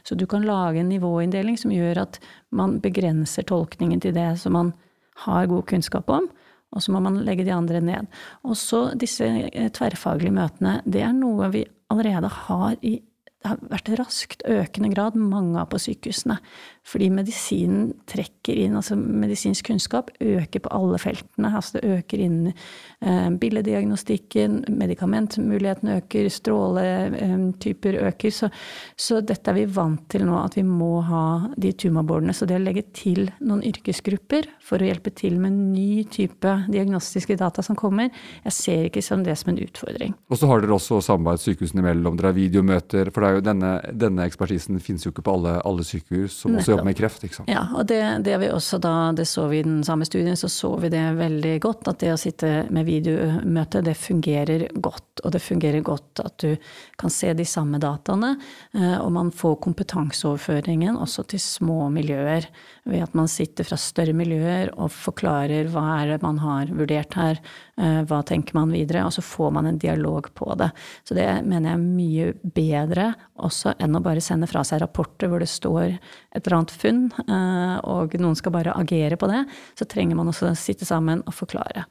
Så 0.08 0.16
du 0.16 0.28
kan 0.30 0.48
lage 0.48 0.80
en 0.80 0.92
nivåinndeling 0.94 1.60
som 1.60 1.74
gjør 1.76 2.06
at 2.06 2.22
man 2.56 2.80
begrenser 2.80 3.44
tolkningen 3.50 4.00
til 4.00 4.16
det 4.16 4.36
som 4.40 4.56
man 4.56 4.74
har 5.24 5.48
god 5.52 5.66
kunnskap 5.72 6.10
om, 6.12 6.28
og 6.76 6.84
så 6.84 6.92
må 6.92 7.00
man 7.04 7.22
legge 7.24 7.46
de 7.48 7.54
andre 7.56 7.80
ned. 7.84 8.08
Og 8.44 8.58
så 8.60 8.90
disse 9.00 9.28
eh, 9.28 9.70
tverrfaglige 9.72 10.36
møtene, 10.36 10.80
det 10.86 11.06
er 11.06 11.16
noe 11.16 11.52
vi 11.54 11.66
allerede 11.94 12.32
har 12.46 12.80
i 12.84 13.00
det 13.46 13.52
har 13.52 13.60
vært 13.70 13.90
raskt 14.00 14.40
økende 14.50 14.90
grad 14.90 15.18
mange 15.22 15.60
av 15.62 15.68
på 15.70 15.78
sykehusene. 15.78 16.40
Fordi 16.86 17.08
medisinen 17.10 17.88
trekker 18.06 18.60
inn, 18.62 18.76
altså 18.78 18.94
medisinsk 18.96 19.72
kunnskap 19.72 20.12
øker 20.22 20.62
på 20.62 20.72
alle 20.76 21.00
feltene. 21.02 21.50
Altså 21.50 21.80
det 21.80 21.96
øker 21.96 22.22
inn 22.22 22.52
eh, 22.52 23.30
billeddiagnostikken, 23.42 24.60
medikamentmulighetene 24.70 25.96
øker, 26.04 26.30
stråletyper 26.30 27.98
øker. 28.06 28.36
Så, 28.36 28.52
så, 28.94 29.18
dette 29.26 29.50
er 29.50 29.58
vi 29.58 29.66
vant 29.66 30.04
til 30.14 30.28
nå, 30.28 30.38
at 30.38 30.60
vi 30.60 30.66
må 30.68 31.00
ha 31.08 31.24
de 31.58 31.72
tumorboardene. 31.74 32.36
Så 32.38 32.46
det 32.46 32.60
å 32.60 32.62
legge 32.62 32.86
til 32.94 33.32
noen 33.40 33.66
yrkesgrupper 33.66 34.52
for 34.62 34.78
å 34.78 34.92
hjelpe 34.92 35.16
til 35.18 35.40
med 35.42 35.58
ny 35.74 36.06
type 36.14 36.54
diagnostiske 36.70 37.40
data 37.42 37.66
som 37.66 37.80
kommer, 37.80 38.14
jeg 38.46 38.58
ser 38.60 38.86
ikke 38.92 39.02
som 39.06 39.26
det 39.26 39.40
som 39.42 39.56
en 39.56 39.62
utfordring. 39.66 40.14
Og 40.30 40.38
så 40.38 40.52
har 40.52 40.62
dere 40.62 40.78
også 40.78 41.02
samarbeid 41.02 41.42
sykehusene 41.48 41.82
imellom. 41.82 42.22
Dere 42.22 42.30
har 42.30 42.38
videomøter. 42.38 43.10
for 43.10 43.42
denne, 43.42 43.74
denne 43.90 44.30
ekspertisen 44.30 44.78
finnes 44.78 45.10
jo 45.10 45.16
ikke 45.16 45.26
på 45.26 45.38
alle, 45.40 45.58
alle 45.66 45.82
sykehus 45.88 46.38
som 46.46 46.54
også 46.54 46.75
jobber 46.76 46.90
med 46.90 46.98
kreft. 47.00 47.24
ikke 47.26 47.40
sant? 47.40 47.50
Ja, 47.52 47.64
og 47.76 47.88
det, 47.90 48.02
det, 48.26 48.36
vi 48.42 48.50
også 48.54 48.80
da, 48.84 48.94
det 49.16 49.28
så 49.30 49.48
vi 49.52 49.60
i 49.62 49.66
den 49.66 49.82
samme 49.88 50.08
studien, 50.08 50.38
så 50.40 50.50
så 50.52 50.74
vi 50.82 50.92
det 50.94 51.04
veldig 51.18 51.56
godt. 51.64 51.90
At 51.92 52.04
det 52.04 52.14
å 52.14 52.20
sitte 52.20 52.52
med 52.76 52.88
videomøte, 52.88 53.84
det 53.86 53.96
fungerer 54.00 54.68
godt. 54.76 55.24
Og 55.24 55.34
det 55.36 55.42
fungerer 55.44 55.86
godt 55.86 56.24
at 56.24 56.38
du 56.44 56.56
kan 57.00 57.14
se 57.14 57.34
de 57.34 57.48
samme 57.48 57.80
dataene, 57.82 58.36
eh, 58.76 58.98
og 59.00 59.12
man 59.16 59.32
får 59.36 59.60
kompetanseoverføringen 59.66 61.00
også 61.02 61.26
til 61.32 61.42
små 61.42 61.90
miljøer. 61.94 62.50
Ved 62.86 63.02
at 63.02 63.16
man 63.18 63.26
sitter 63.32 63.66
fra 63.66 63.78
større 63.82 64.14
miljøer 64.14 64.70
og 64.78 64.92
forklarer 64.94 65.72
hva 65.74 65.84
er 65.96 66.12
det 66.12 66.18
man 66.22 66.38
har 66.38 66.70
vurdert 66.70 67.16
her, 67.18 67.40
eh, 67.82 68.04
hva 68.06 68.20
tenker 68.22 68.54
man 68.54 68.70
videre, 68.70 69.02
og 69.08 69.16
så 69.16 69.24
får 69.26 69.56
man 69.56 69.66
en 69.66 69.80
dialog 69.82 70.30
på 70.38 70.52
det. 70.60 70.68
Så 71.02 71.18
det 71.18 71.26
mener 71.48 71.72
jeg 71.72 71.80
er 71.80 71.82
mye 71.82 72.28
bedre 72.54 73.08
også 73.42 73.74
enn 73.82 73.98
å 73.98 74.04
bare 74.06 74.22
sende 74.22 74.46
fra 74.46 74.62
seg 74.62 74.84
rapporter 74.84 75.32
hvor 75.32 75.42
det 75.42 75.50
står 75.50 75.96
et 75.96 76.44
eller 76.44 76.60
annet 76.60 76.76
funn, 76.78 77.02
eh, 77.26 77.74
og 77.90 78.14
noen 78.22 78.38
skal 78.38 78.54
bare 78.54 78.78
agere 78.78 79.18
på 79.18 79.32
det. 79.34 79.42
Så 79.74 79.90
trenger 79.90 80.22
man 80.22 80.30
også 80.30 80.52
å 80.52 80.54
sitte 80.60 80.86
sammen 80.86 81.26
og 81.26 81.34
forklare. 81.34 81.88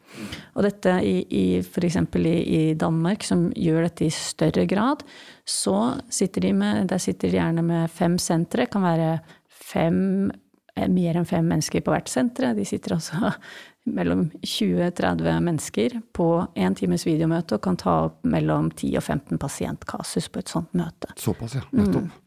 Og 0.55 0.63
dette 0.69 0.95
i, 1.03 1.17
i 1.27 1.45
f.eks. 1.59 1.99
I, 2.23 2.37
i 2.39 2.63
Danmark, 2.79 3.27
som 3.27 3.49
gjør 3.59 3.89
dette 3.89 4.07
i 4.07 4.15
større 4.15 4.69
grad, 4.71 5.03
så 5.43 5.99
sitter 6.07 6.47
de 6.47 6.55
med 6.57 6.87
Der 6.89 7.03
sitter 7.03 7.35
de 7.35 7.43
gjerne 7.43 7.67
med 7.67 7.91
fem 7.91 8.15
sentre, 8.23 8.71
kan 8.71 8.87
være 8.87 9.11
fem 9.51 10.31
mer 10.75 11.17
enn 11.17 11.29
fem 11.29 11.47
mennesker 11.47 11.85
på 11.85 11.95
hvert 11.95 12.11
senter. 12.11 12.55
De 12.57 12.65
sitter 12.67 12.97
altså 12.97 13.33
mellom 13.97 14.27
20-30 14.43 15.41
mennesker 15.45 16.01
på 16.17 16.29
én 16.57 16.77
times 16.79 17.07
videomøte 17.07 17.59
og 17.59 17.65
kan 17.65 17.79
ta 17.81 17.97
opp 18.09 18.21
mellom 18.27 18.71
10 18.73 18.99
og 18.99 19.07
15 19.07 19.41
pasientkasus 19.41 20.29
på 20.33 20.43
et 20.43 20.53
sånt 20.53 20.73
møte. 20.77 21.13
Såpass, 21.21 21.59
ja. 21.61 21.65
Nettopp. 21.73 22.09
Mm. 22.09 22.21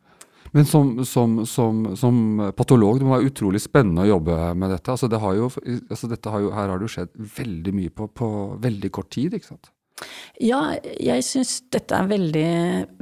Men 0.52 0.66
som, 0.66 0.94
som, 1.06 1.46
som, 1.46 1.82
som, 2.00 2.20
patolog, 2.56 3.00
det 3.00 3.06
må 3.06 3.18
være 3.18 3.28
utrolig 3.28 3.60
spennende 3.62 4.06
å 4.06 4.12
jobbe 4.14 4.38
med 4.56 4.72
dette. 4.72 4.94
Altså, 4.94 5.10
det 5.12 5.20
har 5.20 5.36
jo, 5.36 5.50
altså 5.90 6.08
dette 6.08 6.32
har 6.32 6.44
jo, 6.46 6.54
her 6.56 6.72
har 6.72 6.80
det 6.80 6.88
jo 6.88 6.94
skjedd 6.94 7.12
veldig 7.38 7.74
mye 7.76 7.92
på, 7.94 8.08
på 8.16 8.30
veldig 8.64 8.92
kort 8.96 9.12
tid, 9.14 9.36
ikke 9.36 9.52
sant? 9.52 9.74
Ja, 10.38 10.76
jeg 11.02 11.24
syns 11.26 11.56
dette 11.74 11.98
er 11.98 12.10
veldig, 12.12 12.50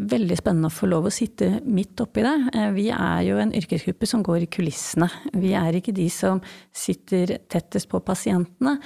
veldig, 0.08 0.36
spennende 0.40 0.70
å 0.70 0.74
få 0.74 0.88
lov 0.88 1.10
å 1.10 1.12
sitte 1.12 1.58
midt 1.68 2.00
oppi 2.00 2.24
det. 2.24 2.36
Eh, 2.56 2.70
vi 2.72 2.86
er 2.96 3.26
jo 3.28 3.40
en 3.42 3.52
yrkesgruppe 3.52 4.08
som 4.08 4.22
går 4.24 4.46
i 4.46 4.48
kulissene. 4.56 5.10
Vi 5.36 5.52
er 5.60 5.76
ikke 5.76 5.92
de 5.96 6.06
som 6.14 6.40
sitter 6.72 7.34
tettest 7.52 7.90
på 7.92 8.00
pasientene, 8.08 8.78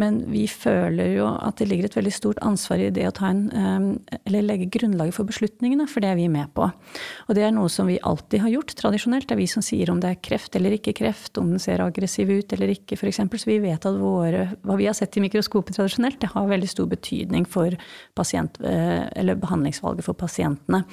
men 0.00 0.22
vi 0.32 0.46
føler 0.48 1.18
jo 1.18 1.26
at 1.28 1.60
det 1.60 1.68
ligger 1.68 1.90
et 1.90 1.98
veldig 1.98 2.14
stort 2.16 2.40
ansvar 2.46 2.80
i 2.86 2.88
det 2.96 3.04
å 3.10 3.12
ta 3.18 3.28
en, 3.28 3.44
eh, 3.52 4.16
eller 4.24 4.46
legge 4.46 4.70
grunnlaget 4.78 5.18
for 5.18 5.28
beslutningene, 5.28 5.84
for 5.84 6.00
det 6.00 6.14
er 6.14 6.16
vi 6.16 6.30
med 6.32 6.48
på. 6.56 6.64
Og 7.28 7.36
det 7.36 7.44
er 7.44 7.52
noe 7.52 7.68
som 7.68 7.92
vi 7.92 8.00
alltid 8.00 8.40
har 8.40 8.54
gjort 8.56 8.72
tradisjonelt. 8.80 9.28
Det 9.28 9.36
er 9.36 9.42
vi 9.42 9.50
som 9.52 9.60
sier 9.60 9.92
om 9.92 10.00
det 10.00 10.14
er 10.14 10.22
kreft 10.24 10.56
eller 10.56 10.78
ikke 10.78 10.96
kreft, 10.96 11.36
om 11.36 11.52
den 11.52 11.60
ser 11.60 11.84
aggressiv 11.84 12.32
ut 12.32 12.56
eller 12.56 12.72
ikke, 12.72 12.96
f.eks. 12.96 13.20
Så 13.36 13.52
vi 13.52 13.60
vet 13.60 13.84
at 13.84 14.00
våre, 14.00 14.56
hva 14.64 14.80
vi 14.80 14.88
har 14.88 14.96
sett 14.96 15.20
i 15.20 15.26
mikroskopet 15.28 15.76
tradisjonelt, 15.76 16.20
det 16.24 16.32
har 16.32 16.48
veldig 16.48 16.72
stor 16.72 16.88
betydning 16.88 17.44
for 17.44 17.57
for 17.58 17.78
pasient, 18.18 18.58
eller 18.62 19.38
behandlingsvalget 19.38 20.06
for 20.06 20.18
pasientene. 20.18 20.84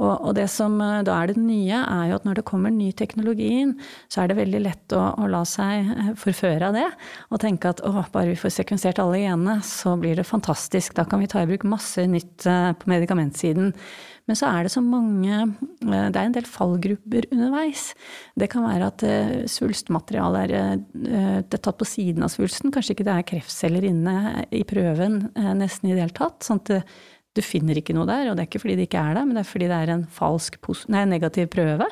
Og, 0.00 0.12
og, 0.12 0.30
det 0.36 0.48
som 0.50 0.78
eh, 0.82 1.00
da 1.06 1.16
er 1.20 1.32
det 1.32 1.40
nye, 1.40 1.78
er 1.80 2.10
jo 2.10 2.18
at 2.18 2.26
når 2.26 2.40
det 2.40 2.46
kommer 2.48 2.72
ny 2.74 2.90
teknologi 2.96 3.48
inn, 3.62 3.74
så 4.12 4.22
er 4.22 4.30
det 4.30 4.38
veldig 4.40 4.62
lett 4.64 4.96
å, 4.96 5.02
å 5.20 5.28
la 5.30 5.42
seg 5.48 5.92
eh, 5.92 6.12
forføre 6.18 6.70
av 6.70 6.78
det. 6.78 6.88
Og 7.30 7.42
tenke 7.42 7.72
at 7.72 7.82
å, 7.86 7.94
bare 8.14 8.32
vi 8.32 8.38
får 8.40 8.56
sekvensert 8.56 9.02
alle 9.02 9.22
genene, 9.22 9.60
så 9.66 9.96
blir 10.00 10.18
det 10.18 10.28
fantastisk. 10.28 10.96
Da 10.98 11.06
kan 11.08 11.22
vi 11.22 11.30
ta 11.30 11.42
i 11.42 11.50
bruk 11.50 11.66
masse 11.68 12.06
nytt 12.08 12.48
eh, 12.48 12.72
på 12.78 12.92
medikamentsiden. 12.92 13.72
Men 14.30 14.38
så 14.38 14.50
er 14.52 14.66
det 14.66 14.72
så 14.74 14.82
mange 14.84 15.38
Det 15.82 16.18
er 16.18 16.24
en 16.24 16.34
del 16.36 16.46
fallgrupper 16.46 17.26
underveis. 17.32 17.88
Det 18.38 18.50
kan 18.52 18.66
være 18.66 18.90
at 18.92 19.06
svulstmaterialet 19.50 20.54
er, 20.54 20.84
er 21.10 21.48
tatt 21.56 21.78
på 21.80 21.88
siden 21.88 22.22
av 22.26 22.30
svulsten. 22.32 22.70
Kanskje 22.74 22.96
ikke 22.96 23.08
det 23.08 23.16
er 23.16 23.30
kreftceller 23.32 23.88
inne 23.88 24.46
i 24.54 24.62
prøven 24.68 25.24
nesten 25.58 25.90
i 25.90 25.96
det 25.96 26.04
hele 26.04 26.16
tatt. 26.16 26.46
sånn 26.46 26.62
at 26.62 26.86
du 27.32 27.40
finner 27.44 27.78
ikke 27.80 27.94
noe 27.96 28.04
der, 28.08 28.28
og 28.28 28.36
det 28.36 28.44
er 28.44 28.48
ikke 28.50 28.60
fordi 28.60 28.74
det 28.76 28.86
ikke 28.90 29.00
er 29.00 29.16
der, 29.16 29.24
men 29.24 29.36
det 29.36 29.42
er 29.42 29.48
fordi 29.48 29.68
det 29.70 29.78
er 29.78 29.92
en 29.94 30.04
falsk, 30.12 30.58
nei, 30.92 31.04
negativ 31.08 31.48
prøve. 31.54 31.88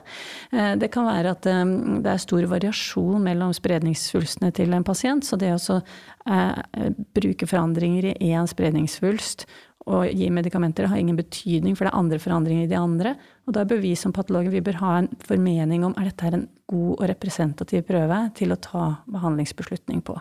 Eh, 0.52 0.74
det 0.80 0.90
kan 0.92 1.08
være 1.08 1.32
at 1.32 1.48
eh, 1.48 1.62
det 2.04 2.12
er 2.12 2.20
stor 2.20 2.48
variasjon 2.50 3.24
mellom 3.24 3.54
spredningssvulstene 3.56 4.52
til 4.56 4.76
en 4.76 4.84
pasient, 4.84 5.24
så 5.24 5.40
det 5.40 5.54
å 5.56 5.78
eh, 5.80 6.92
bruke 7.16 7.48
forandringer 7.48 8.12
i 8.12 8.34
én 8.34 8.50
spredningssvulst 8.50 9.46
og 9.88 10.10
gi 10.12 10.28
medikamenter 10.32 10.90
har 10.90 11.00
ingen 11.00 11.16
betydning, 11.16 11.76
for 11.76 11.86
det 11.86 11.92
er 11.92 11.98
andre 11.98 12.18
forandringer 12.20 12.66
i 12.66 12.70
de 12.70 12.76
andre. 12.76 13.14
Og 13.48 13.54
da 13.56 13.64
bør 13.64 13.80
vi 13.82 13.94
som 13.96 14.12
patologer 14.12 14.52
vi 14.52 14.62
bør 14.64 14.80
ha 14.82 14.96
en 15.00 15.08
formening 15.24 15.86
om 15.86 15.94
er 15.96 16.10
dette 16.10 16.32
en 16.36 16.48
god 16.70 16.92
og 16.98 17.06
representativ 17.08 17.86
prøve 17.88 18.20
til 18.36 18.52
å 18.52 18.60
ta 18.60 18.84
behandlingsbeslutning 19.10 20.04
på. 20.06 20.18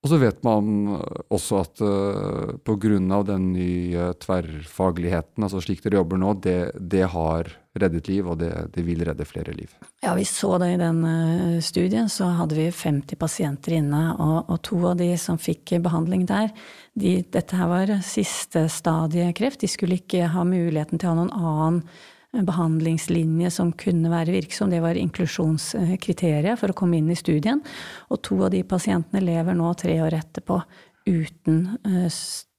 Og 0.00 0.08
så 0.08 0.16
vet 0.16 0.38
man 0.46 0.94
også 1.28 1.58
at 1.60 1.80
uh, 1.84 1.88
eh, 1.90 2.52
pga. 2.64 3.22
den 3.28 3.50
nye 3.52 4.12
tverrfagligheten, 4.16 5.44
altså 5.44 5.60
slik 5.60 5.82
dere 5.84 5.98
jobber 5.98 6.16
nå, 6.16 6.32
det, 6.40 6.72
det 6.80 7.04
har 7.12 7.50
reddet 7.76 8.08
liv, 8.08 8.30
og 8.32 8.38
det, 8.40 8.48
det, 8.72 8.84
vil 8.86 9.04
redde 9.04 9.26
flere 9.28 9.52
liv. 9.52 9.74
Ja, 10.00 10.14
vi 10.16 10.24
så 10.24 10.56
det 10.58 10.70
i 10.72 10.78
den 10.80 11.02
uh, 11.04 11.60
studien. 11.60 12.08
Så 12.08 12.30
hadde 12.38 12.56
vi 12.56 12.70
50 12.72 13.20
pasienter 13.20 13.76
inne, 13.76 14.00
og, 14.16 14.48
og 14.48 14.62
to 14.64 14.80
av 14.88 14.96
de 15.02 15.10
som 15.20 15.36
fikk 15.36 15.76
behandling 15.84 16.24
der, 16.30 16.48
de, 16.96 17.18
dette 17.28 17.60
her 17.60 17.68
var 17.68 17.92
siste 18.00 18.70
stadie 18.72 19.28
kreft. 19.36 19.60
De 19.60 19.68
skulle 19.68 20.00
ikke 20.00 20.32
ha 20.32 20.46
muligheten 20.48 20.96
til 20.96 21.10
å 21.10 21.12
ha 21.12 21.20
noen 21.20 21.36
annen 21.36 21.84
behandlingslinje 22.30 23.50
som 23.50 23.72
kunne 23.78 24.10
være 24.12 24.34
virksom. 24.36 24.70
Det 24.70 24.82
var 24.84 24.98
inklusjonskriteriet 24.98 26.60
for 26.60 26.70
å 26.70 26.76
komme 26.78 27.00
inn 27.00 27.10
i 27.10 27.18
studien. 27.18 27.62
Og 28.10 28.22
to 28.26 28.38
av 28.46 28.52
de 28.54 28.62
pasientene 28.66 29.22
lever 29.24 29.58
nå 29.58 29.72
tre 29.78 29.98
år 30.04 30.16
etterpå 30.20 30.60
uten 31.08 31.64
eh, 31.88 32.06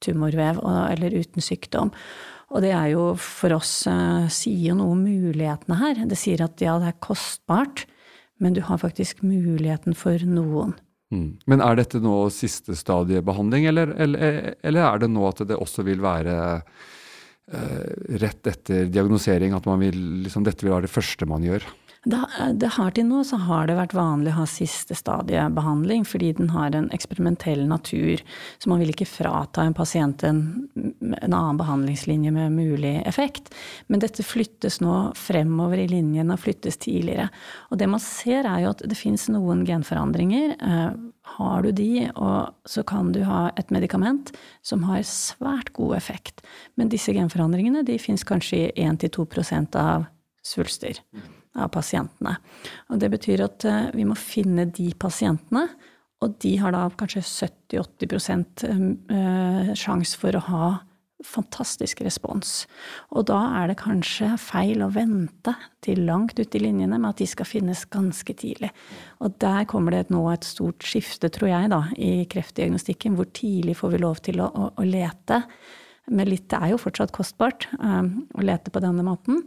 tumorvev 0.03 0.59
eller 0.65 1.15
uten 1.15 1.43
sykdom. 1.45 1.93
Og 2.51 2.65
det 2.65 2.73
er 2.75 2.91
jo 2.93 3.11
for 3.21 3.55
oss 3.55 3.85
eh, 3.87 4.27
sier 4.33 4.71
jo 4.71 4.77
noe 4.81 4.95
om 4.95 5.03
mulighetene 5.05 5.79
her. 5.79 6.05
Det 6.09 6.19
sier 6.19 6.43
at 6.43 6.61
ja, 6.63 6.75
det 6.81 6.91
er 6.91 7.03
kostbart, 7.03 7.85
men 8.43 8.57
du 8.57 8.63
har 8.67 8.81
faktisk 8.81 9.23
muligheten 9.23 9.95
for 9.95 10.19
noen. 10.27 10.75
Mm. 11.11 11.35
Men 11.47 11.63
er 11.63 11.77
dette 11.79 11.99
nå 12.03 12.15
siste 12.31 12.75
stadiebehandling, 12.77 13.67
eller, 13.71 13.93
eller, 13.99 14.55
eller, 14.63 14.81
er 14.87 15.03
det 15.03 15.11
nå 15.11 15.25
at 15.27 15.43
det 15.47 15.59
også 15.59 15.83
vil 15.87 16.03
være 16.03 16.35
rett 18.21 18.47
etter 18.47 18.85
diagnosering 18.87 19.55
at 19.57 19.65
vil, 19.81 19.97
liksom, 20.23 20.45
dette 20.45 20.63
vil 20.63 20.71
være 20.75 20.87
det 20.87 20.93
første 20.93 21.27
man 21.27 21.43
gjør? 21.43 21.65
Det, 22.03 22.17
det 22.57 22.69
har 22.73 22.91
Til 22.97 23.05
nå 23.05 23.19
så 23.27 23.37
har 23.43 23.67
det 23.69 23.75
vært 23.77 23.93
vanlig 23.93 24.31
å 24.31 24.39
ha 24.39 24.45
siste 24.49 24.95
stadiebehandling, 24.97 26.01
fordi 26.09 26.31
den 26.39 26.49
har 26.49 26.73
en 26.73 26.87
eksperimentell 26.95 27.61
natur. 27.69 28.23
Så 28.57 28.71
man 28.71 28.81
vil 28.81 28.89
ikke 28.89 29.05
frata 29.05 29.61
en 29.67 29.75
pasient 29.77 30.23
en, 30.25 30.39
en 30.73 31.35
annen 31.35 31.59
behandlingslinje 31.59 32.31
med 32.33 32.55
mulig 32.55 32.95
effekt. 33.05 33.51
Men 33.85 34.01
dette 34.01 34.25
flyttes 34.25 34.79
nå 34.81 34.95
fremover 35.19 35.83
i 35.83 35.85
linjen 35.91 36.33
og 36.33 36.41
flyttes 36.41 36.79
tidligere. 36.81 37.27
Og 37.69 37.77
det 37.77 37.89
man 37.91 38.01
ser 38.01 38.49
er 38.49 38.63
jo 38.63 38.71
at 38.73 38.81
det 38.81 38.97
fins 38.97 39.27
noen 39.29 39.61
genforandringer. 39.67 40.55
Eh, 40.57 40.87
har 41.37 41.61
du 41.61 41.69
de, 41.71 42.09
så 42.65 42.81
kan 42.83 43.11
du 43.13 43.21
ha 43.27 43.43
et 43.61 43.69
medikament 43.71 44.33
som 44.65 44.87
har 44.89 45.05
svært 45.05 45.69
god 45.77 45.93
effekt. 45.99 46.41
Men 46.81 46.89
disse 46.89 47.13
genforandringene 47.13 47.85
de 47.85 47.99
fins 48.01 48.25
kanskje 48.25 48.63
i 48.71 48.87
1-2% 48.89 49.77
av 49.79 50.09
svulster 50.41 50.97
av 51.59 51.71
pasientene. 51.73 52.37
Og 52.91 53.01
det 53.01 53.09
betyr 53.13 53.45
at 53.47 53.65
eh, 53.67 53.89
vi 53.95 54.05
må 54.07 54.17
finne 54.19 54.67
de 54.71 54.91
pasientene, 54.99 55.67
og 56.21 56.37
de 56.43 56.53
har 56.61 56.73
da 56.75 56.85
kanskje 56.93 57.23
70-80 57.25 59.09
eh, 59.09 59.73
sjanse 59.79 60.19
for 60.21 60.37
å 60.37 60.45
ha 60.51 60.65
fantastisk 61.25 62.01
respons. 62.05 62.65
Og 63.13 63.27
da 63.29 63.39
er 63.59 63.69
det 63.69 63.79
kanskje 63.81 64.31
feil 64.41 64.81
å 64.81 64.91
vente 64.93 65.53
til 65.85 66.03
langt 66.07 66.39
ut 66.39 66.57
i 66.57 66.61
linjene 66.61 66.97
med 66.97 67.11
at 67.11 67.21
de 67.21 67.27
skal 67.29 67.49
finnes 67.49 67.83
ganske 67.93 68.35
tidlig. 68.37 68.71
Og 69.21 69.37
der 69.41 69.67
kommer 69.69 69.95
det 69.95 70.13
nå 70.13 70.23
et 70.31 70.47
stort 70.47 70.85
skifte, 70.85 71.29
tror 71.33 71.51
jeg, 71.51 71.71
da, 71.73 71.83
i 71.97 72.25
kreftdiagnostikken. 72.31 73.17
Hvor 73.17 73.29
tidlig 73.33 73.77
får 73.81 73.95
vi 73.95 74.01
lov 74.01 74.21
til 74.25 74.41
å, 74.41 74.49
å, 74.49 74.71
å 74.81 74.87
lete? 74.87 75.43
Men 76.11 76.27
litt, 76.27 76.47
det 76.51 76.59
er 76.59 76.73
jo 76.73 76.79
fortsatt 76.81 77.13
kostbart 77.15 77.69
um, 77.79 78.25
å 78.35 78.43
lete 78.43 78.71
på 78.73 78.81
denne 78.83 79.03
måten, 79.05 79.43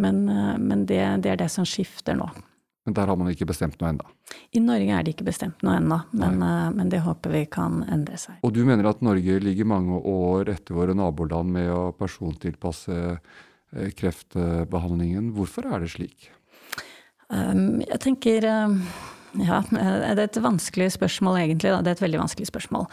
men, 0.00 0.24
uh, 0.30 0.54
men 0.62 0.84
det, 0.86 1.02
det, 1.24 1.32
er 1.32 1.40
det 1.40 1.50
som 1.52 1.66
skifter 1.66 2.18
nå. 2.18 2.28
Men 2.84 2.96
der 2.98 3.08
har 3.08 3.16
man 3.18 3.30
ikke 3.32 3.48
bestemt 3.48 3.80
noe 3.80 3.94
ennå? 3.94 4.06
I 4.54 4.60
Norge 4.62 4.92
er 4.94 5.06
det 5.06 5.14
ikke 5.14 5.26
bestemt 5.26 5.64
noe 5.64 5.78
ennå, 5.80 5.98
men, 6.12 6.38
uh, 6.44 6.68
men, 6.74 6.92
det 6.92 7.02
håper 7.06 7.34
vi 7.34 7.42
kan 7.50 7.82
endre 7.88 8.20
seg. 8.20 8.38
Og 8.46 8.54
du 8.54 8.62
mener 8.68 8.90
at 8.90 9.02
Norge 9.04 9.40
ligger 9.42 9.68
mange 9.72 9.98
år 9.98 10.52
etter 10.54 10.78
våre 10.78 10.94
naboland 10.96 11.50
med 11.56 11.72
å 11.74 11.82
persontilpasse 11.98 13.18
kreftbehandlingen. 13.98 15.32
Hvorfor 15.34 15.66
er 15.66 15.82
det 15.82 15.90
slik? 15.96 16.28
Um, 17.32 17.80
jeg 17.82 17.98
tenker 18.04 18.46
um, 18.46 18.78
ja, 19.40 19.62
eh, 19.62 20.14
det 20.14 20.20
er 20.20 20.28
et 20.28 20.42
vanskelig 20.42 20.92
spørsmål 20.94 21.40
egentlig. 21.40 21.72
Da. 21.72 21.80
Det 21.82 21.92
er 21.92 21.98
et 21.98 22.06
veldig 22.06 22.22
vanskelig 22.24 22.50
spørsmål. 22.50 22.86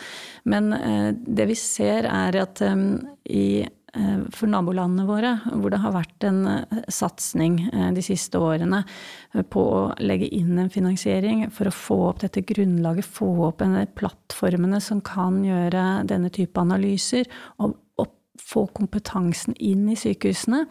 Men 0.49 0.73
eh, 0.77 1.12
det 1.13 1.51
vi 1.51 1.60
ser 1.60 2.08
er 2.10 2.39
at 2.41 2.63
um, 2.65 3.01
i 3.30 3.62
eh, 3.62 4.23
for 4.34 4.49
nabolandene 4.49 5.06
våre, 5.10 5.36
hvor 5.51 5.73
det 5.73 5.82
har 5.84 5.93
vært 5.95 6.27
en 6.27 6.41
eh, 6.56 6.82
satsing 6.89 7.60
de 7.95 8.06
siste 8.06 8.41
årene 8.41 8.84
på 9.54 9.67
å 9.75 9.84
legge 10.01 10.32
inn 10.34 10.58
en 10.60 10.73
finansiering 10.73 11.45
for 11.54 11.69
å 11.69 11.75
få 11.75 11.99
opp 12.10 12.25
dette 12.25 12.45
grunnlaget, 12.47 13.06
få 13.06 13.30
opp 13.51 13.63
plattformene 13.99 14.82
som 14.82 15.04
kan 15.06 15.43
gjøre 15.45 16.04
denne 16.10 16.34
type 16.34 16.60
analyser, 16.62 17.30
og 17.62 17.77
få 18.39 18.65
kompetansen 18.76 19.56
inn 19.60 19.88
i 19.91 19.98
sykehusene. 20.00 20.63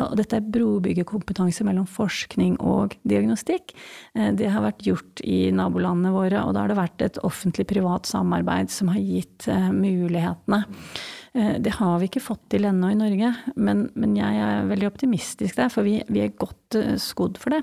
Og 0.00 0.16
dette 0.20 0.38
er 0.38 0.50
brobyggerkompetanse 0.52 1.64
mellom 1.66 1.86
forskning 1.88 2.58
og 2.60 2.96
diagnostikk. 3.08 3.72
Det 4.12 4.50
har 4.52 4.64
vært 4.64 4.84
gjort 4.86 5.22
i 5.24 5.48
nabolandene 5.54 6.12
våre, 6.14 6.42
og 6.44 6.54
da 6.54 6.64
har 6.64 6.72
det 6.72 6.80
vært 6.80 7.06
et 7.06 7.22
offentlig-privat 7.26 8.10
samarbeid 8.10 8.72
som 8.74 8.92
har 8.92 9.00
gitt 9.00 9.48
mulighetene. 9.48 10.64
Eh, 11.32 11.56
det 11.62 11.76
har 11.78 11.98
vi 12.00 12.08
ikke 12.08 12.22
fått 12.22 12.42
til 12.50 12.66
ennå 12.66 12.90
i 12.90 12.98
Norge, 12.98 13.30
men, 13.54 13.84
men, 13.94 14.16
jeg 14.18 14.38
er 14.42 14.70
veldig 14.70 14.88
optimistisk 14.88 15.60
der, 15.60 15.70
for 15.70 15.86
vi, 15.86 16.00
vi 16.10 16.24
er 16.24 16.32
godt 16.34 16.78
eh, 16.78 16.96
skodd 16.98 17.38
for 17.38 17.54
det. 17.54 17.60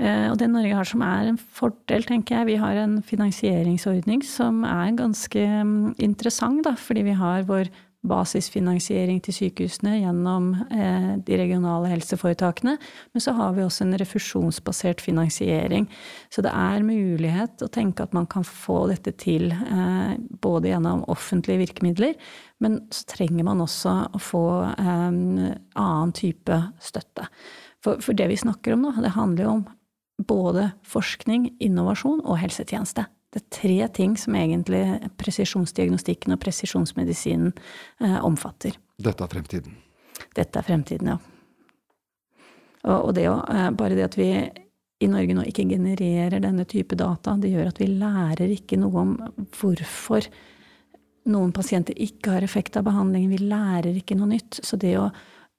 Eh, 0.00 0.30
og 0.30 0.38
det 0.40 0.48
Norge 0.50 0.78
har 0.78 0.88
som 0.88 1.04
er 1.04 1.28
en 1.28 1.38
fordel, 1.38 2.06
tenker 2.08 2.40
jeg, 2.40 2.48
vi 2.54 2.60
har 2.62 2.80
en 2.80 3.00
finansieringsordning 3.04 4.24
som 4.24 4.64
er 4.68 4.96
ganske 4.96 5.44
mm, 5.68 5.96
interessant, 6.06 6.64
da, 6.64 6.72
fordi 6.80 7.04
vi 7.10 7.18
har 7.20 7.44
vår 7.50 7.68
basisfinansiering 8.04 9.20
til 9.24 9.36
sykehusene 9.36 9.96
gjennom 10.02 10.50
eh, 10.68 11.10
de 11.24 11.38
regionale 11.40 11.90
helseforetakene. 11.92 12.76
Men 13.14 13.24
så 13.24 13.34
har 13.38 13.54
vi 13.56 13.64
også 13.64 13.86
en 13.86 13.96
refusjonsbasert 14.00 15.00
finansiering. 15.04 15.88
Så 16.32 16.44
det 16.44 16.52
er 16.52 16.86
mulighet 16.86 17.64
å 17.64 17.70
tenke 17.72 18.04
at 18.04 18.16
man 18.16 18.28
kan 18.30 18.46
få 18.46 18.84
dette 18.92 19.14
til 19.20 19.50
eh, 19.54 20.16
både 20.44 20.72
gjennom 20.72 21.06
offentlige 21.12 21.64
virkemidler, 21.64 22.18
men 22.62 22.82
så 22.94 23.08
trenger 23.16 23.46
man 23.48 23.64
også 23.64 23.96
å 24.14 24.22
få 24.22 24.46
eh, 24.74 25.08
annen 25.08 26.14
type 26.16 26.60
støtte. 26.84 27.28
For, 27.84 28.16
det 28.16 28.30
vi 28.30 28.40
snakker 28.40 28.76
om 28.76 28.86
nå, 28.86 28.94
det 29.04 29.16
handler 29.16 29.44
jo 29.44 29.56
om 29.58 29.64
både 30.24 30.70
forskning, 30.88 31.50
innovasjon 31.62 32.22
og 32.22 32.38
helsetjeneste. 32.40 33.04
Det 33.34 33.40
er 33.42 33.50
tre 33.50 33.78
ting 33.96 34.12
som 34.20 34.36
egentlig 34.38 34.84
presisjonsdiagnostikken 35.18 36.36
og 36.36 36.42
presisjonsmedisinen 36.42 37.50
eh, 37.50 38.18
omfatter. 38.22 38.76
Dette 39.02 39.26
er 39.26 39.32
fremtiden? 39.32 39.74
Dette 40.38 40.60
er 40.60 40.66
fremtiden, 40.66 41.10
ja. 41.10 41.16
Og, 42.84 43.08
og 43.08 43.14
det 43.16 43.26
å, 43.26 43.40
eh, 43.50 43.70
bare 43.74 43.98
det 43.98 44.06
at 44.06 44.18
vi 44.20 44.28
i 45.02 45.10
Norge 45.10 45.34
nå 45.34 45.48
ikke 45.50 45.66
genererer 45.66 46.38
denne 46.44 46.62
type 46.70 46.94
data, 46.94 47.34
det 47.40 47.50
gjør 47.50 47.72
at 47.72 47.80
vi 47.82 47.90
lærer 47.90 48.54
ikke 48.54 48.78
noe 48.78 49.02
om 49.02 49.16
hvorfor 49.58 50.30
noen 51.34 51.50
pasienter 51.56 51.98
ikke 51.98 52.36
har 52.36 52.46
effekt 52.46 52.78
av 52.78 52.86
behandlingen. 52.86 53.34
Vi 53.34 53.48
lærer 53.50 53.98
ikke 53.98 54.16
noe 54.18 54.30
nytt. 54.30 54.60
Så 54.62 54.78
det 54.80 54.94
å 55.00 55.08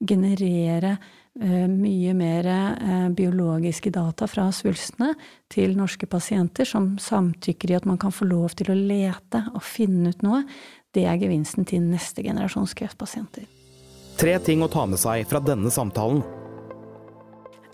generere 0.00 0.96
mye 1.36 2.14
mer 2.16 2.46
eh, 2.48 3.08
biologiske 3.12 3.90
data 3.92 4.28
fra 4.30 4.46
svulstene 4.54 5.12
til 5.52 5.76
norske 5.76 6.08
pasienter 6.08 6.68
som 6.68 6.94
samtykker 7.02 7.70
i 7.72 7.76
at 7.76 7.88
man 7.88 7.98
kan 8.00 8.14
få 8.14 8.28
lov 8.28 8.56
til 8.56 8.72
å 8.72 8.78
lete 8.78 9.42
og 9.52 9.60
finne 9.64 10.14
ut 10.14 10.24
noe, 10.24 10.42
det 10.96 11.04
er 11.04 11.20
gevinsten 11.20 11.68
til 11.68 11.84
neste 11.84 12.24
generasjons 12.24 12.72
kreftpasienter. 12.78 13.44
Tre 14.16 14.38
ting 14.40 14.64
å 14.64 14.70
ta 14.72 14.86
med 14.88 15.00
seg 15.00 15.26
fra 15.28 15.42
denne 15.44 15.72
samtalen. 15.72 16.22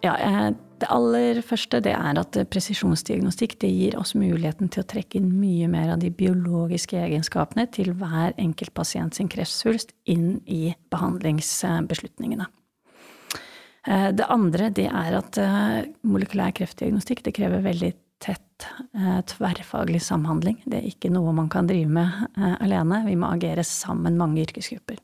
Ja, 0.02 0.16
eh, 0.18 0.48
det 0.82 0.88
aller 0.90 1.38
første 1.46 1.78
det 1.84 1.92
er 1.94 2.18
at 2.18 2.34
presisjonsdiagnostikk 2.50 3.54
det 3.62 3.70
gir 3.70 3.94
oss 4.00 4.16
muligheten 4.18 4.72
til 4.74 4.82
å 4.82 4.88
trekke 4.90 5.20
inn 5.20 5.28
mye 5.38 5.68
mer 5.70 5.92
av 5.94 6.02
de 6.02 6.10
biologiske 6.10 6.98
egenskapene 6.98 7.68
til 7.70 7.92
hver 8.00 8.34
enkelt 8.42 8.74
pasient 8.74 9.14
sin 9.14 9.30
kreftsvulst 9.30 9.94
inn 10.10 10.40
i 10.50 10.74
behandlingsbeslutningene. 10.90 12.50
Eh, 13.86 14.08
det 14.14 14.28
andre 14.30 14.70
det 14.70 14.86
er 14.88 15.18
at 15.18 15.38
eh, 15.42 15.82
molekylær 16.06 16.54
kreftdiagnostikk 16.58 17.24
det 17.26 17.34
krever 17.34 17.64
veldig 17.64 17.92
tett 18.22 18.66
eh, 18.94 19.20
tverrfaglig 19.26 20.02
samhandling. 20.04 20.60
Det 20.64 20.78
er 20.78 20.90
ikke 20.90 21.10
noe 21.10 21.34
man 21.34 21.50
kan 21.52 21.70
drive 21.70 21.90
med 21.90 22.36
alene. 22.62 23.02
Vi 23.08 23.16
må 23.18 23.32
agere 23.34 23.64
sammen, 23.66 24.18
mange 24.20 24.44
yrkesgrupper. 24.44 25.00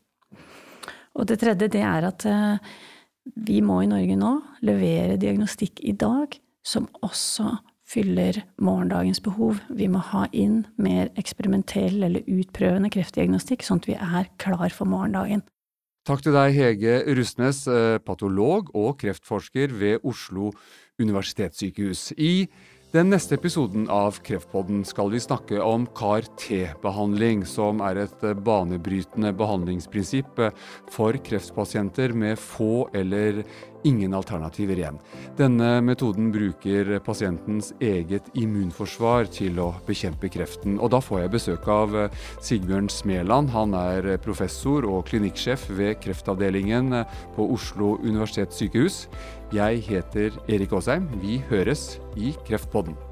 Og 1.18 1.26
det 1.26 1.40
tredje 1.42 1.70
det 1.72 1.82
er 1.82 2.06
at 2.06 2.22
vi 3.34 3.56
må 3.64 3.80
i 3.82 3.88
Norge 3.90 4.14
nå 4.14 4.36
levere 4.62 5.18
diagnostikk 5.18 5.82
i 5.82 5.96
dag 5.98 6.36
som 6.62 6.86
også 7.02 7.56
fyller 7.88 8.38
morgendagens 8.62 9.18
behov. 9.24 9.58
Vi 9.74 9.88
må 9.90 9.98
ha 10.12 10.26
inn 10.36 10.60
mer 10.78 11.10
eksperimentell 11.18 12.04
eller 12.06 12.26
utprøvende 12.28 12.92
kreftdiagnostikk, 12.94 13.64
sånn 13.66 13.82
at 13.82 13.88
vi 13.90 13.96
er 13.98 14.30
klar 14.38 14.70
for 14.70 14.86
morgendagen. 14.86 15.42
Takk 16.08 16.22
til 16.24 16.32
deg, 16.32 16.54
Hege 16.56 16.92
Rustnes, 17.18 17.66
eh, 17.68 17.98
patolog 18.00 18.70
og 18.72 18.94
kreftforsker 19.02 19.74
ved 19.76 20.06
Oslo 20.08 20.54
universitetssykehus. 20.96 22.14
I 22.16 22.48
den 22.94 23.10
neste 23.12 23.36
episoden 23.36 23.90
av 23.92 24.16
Kreftpodden 24.24 24.86
skal 24.88 25.10
vi 25.12 25.20
snakke 25.20 25.60
om 25.60 25.84
CAR-T-behandling, 25.92 27.42
som 27.44 27.82
er 27.84 28.06
et 28.06 28.24
banebrytende 28.40 29.34
behandlingsprinsipp 29.36 30.40
for 30.88 31.12
kreftpasienter 31.12 32.16
med 32.16 32.40
få 32.40 32.88
eller 32.96 33.42
ingen 33.88 34.14
alternativer 34.16 34.78
igjen. 34.78 35.00
Denne 35.38 35.78
metoden 35.84 36.30
bruker 36.34 36.94
pasientens 37.06 37.72
eget 37.80 38.28
immunforsvar 38.38 39.30
til 39.32 39.58
å 39.62 39.70
bekjempe 39.88 40.30
kreften. 40.32 40.78
Og 40.82 40.92
da 40.94 41.00
får 41.04 41.24
jeg 41.24 41.34
besøk 41.34 41.68
av 41.72 41.96
Sigbjørn 42.44 42.90
Smeland. 42.92 43.52
Han 43.56 43.76
er 43.78 44.14
professor 44.24 44.86
og 44.88 45.06
klinikksjef 45.10 45.68
ved 45.78 45.98
kreftavdelingen 46.04 47.02
på 47.36 47.50
Oslo 47.56 47.96
universitetssykehus. 48.04 49.06
Jeg 49.56 49.84
heter 49.88 50.34
Erik 50.48 50.76
Aasheim. 50.76 51.08
Vi 51.22 51.40
høres 51.48 51.94
i 52.20 52.34
Kreftpodden. 52.44 53.07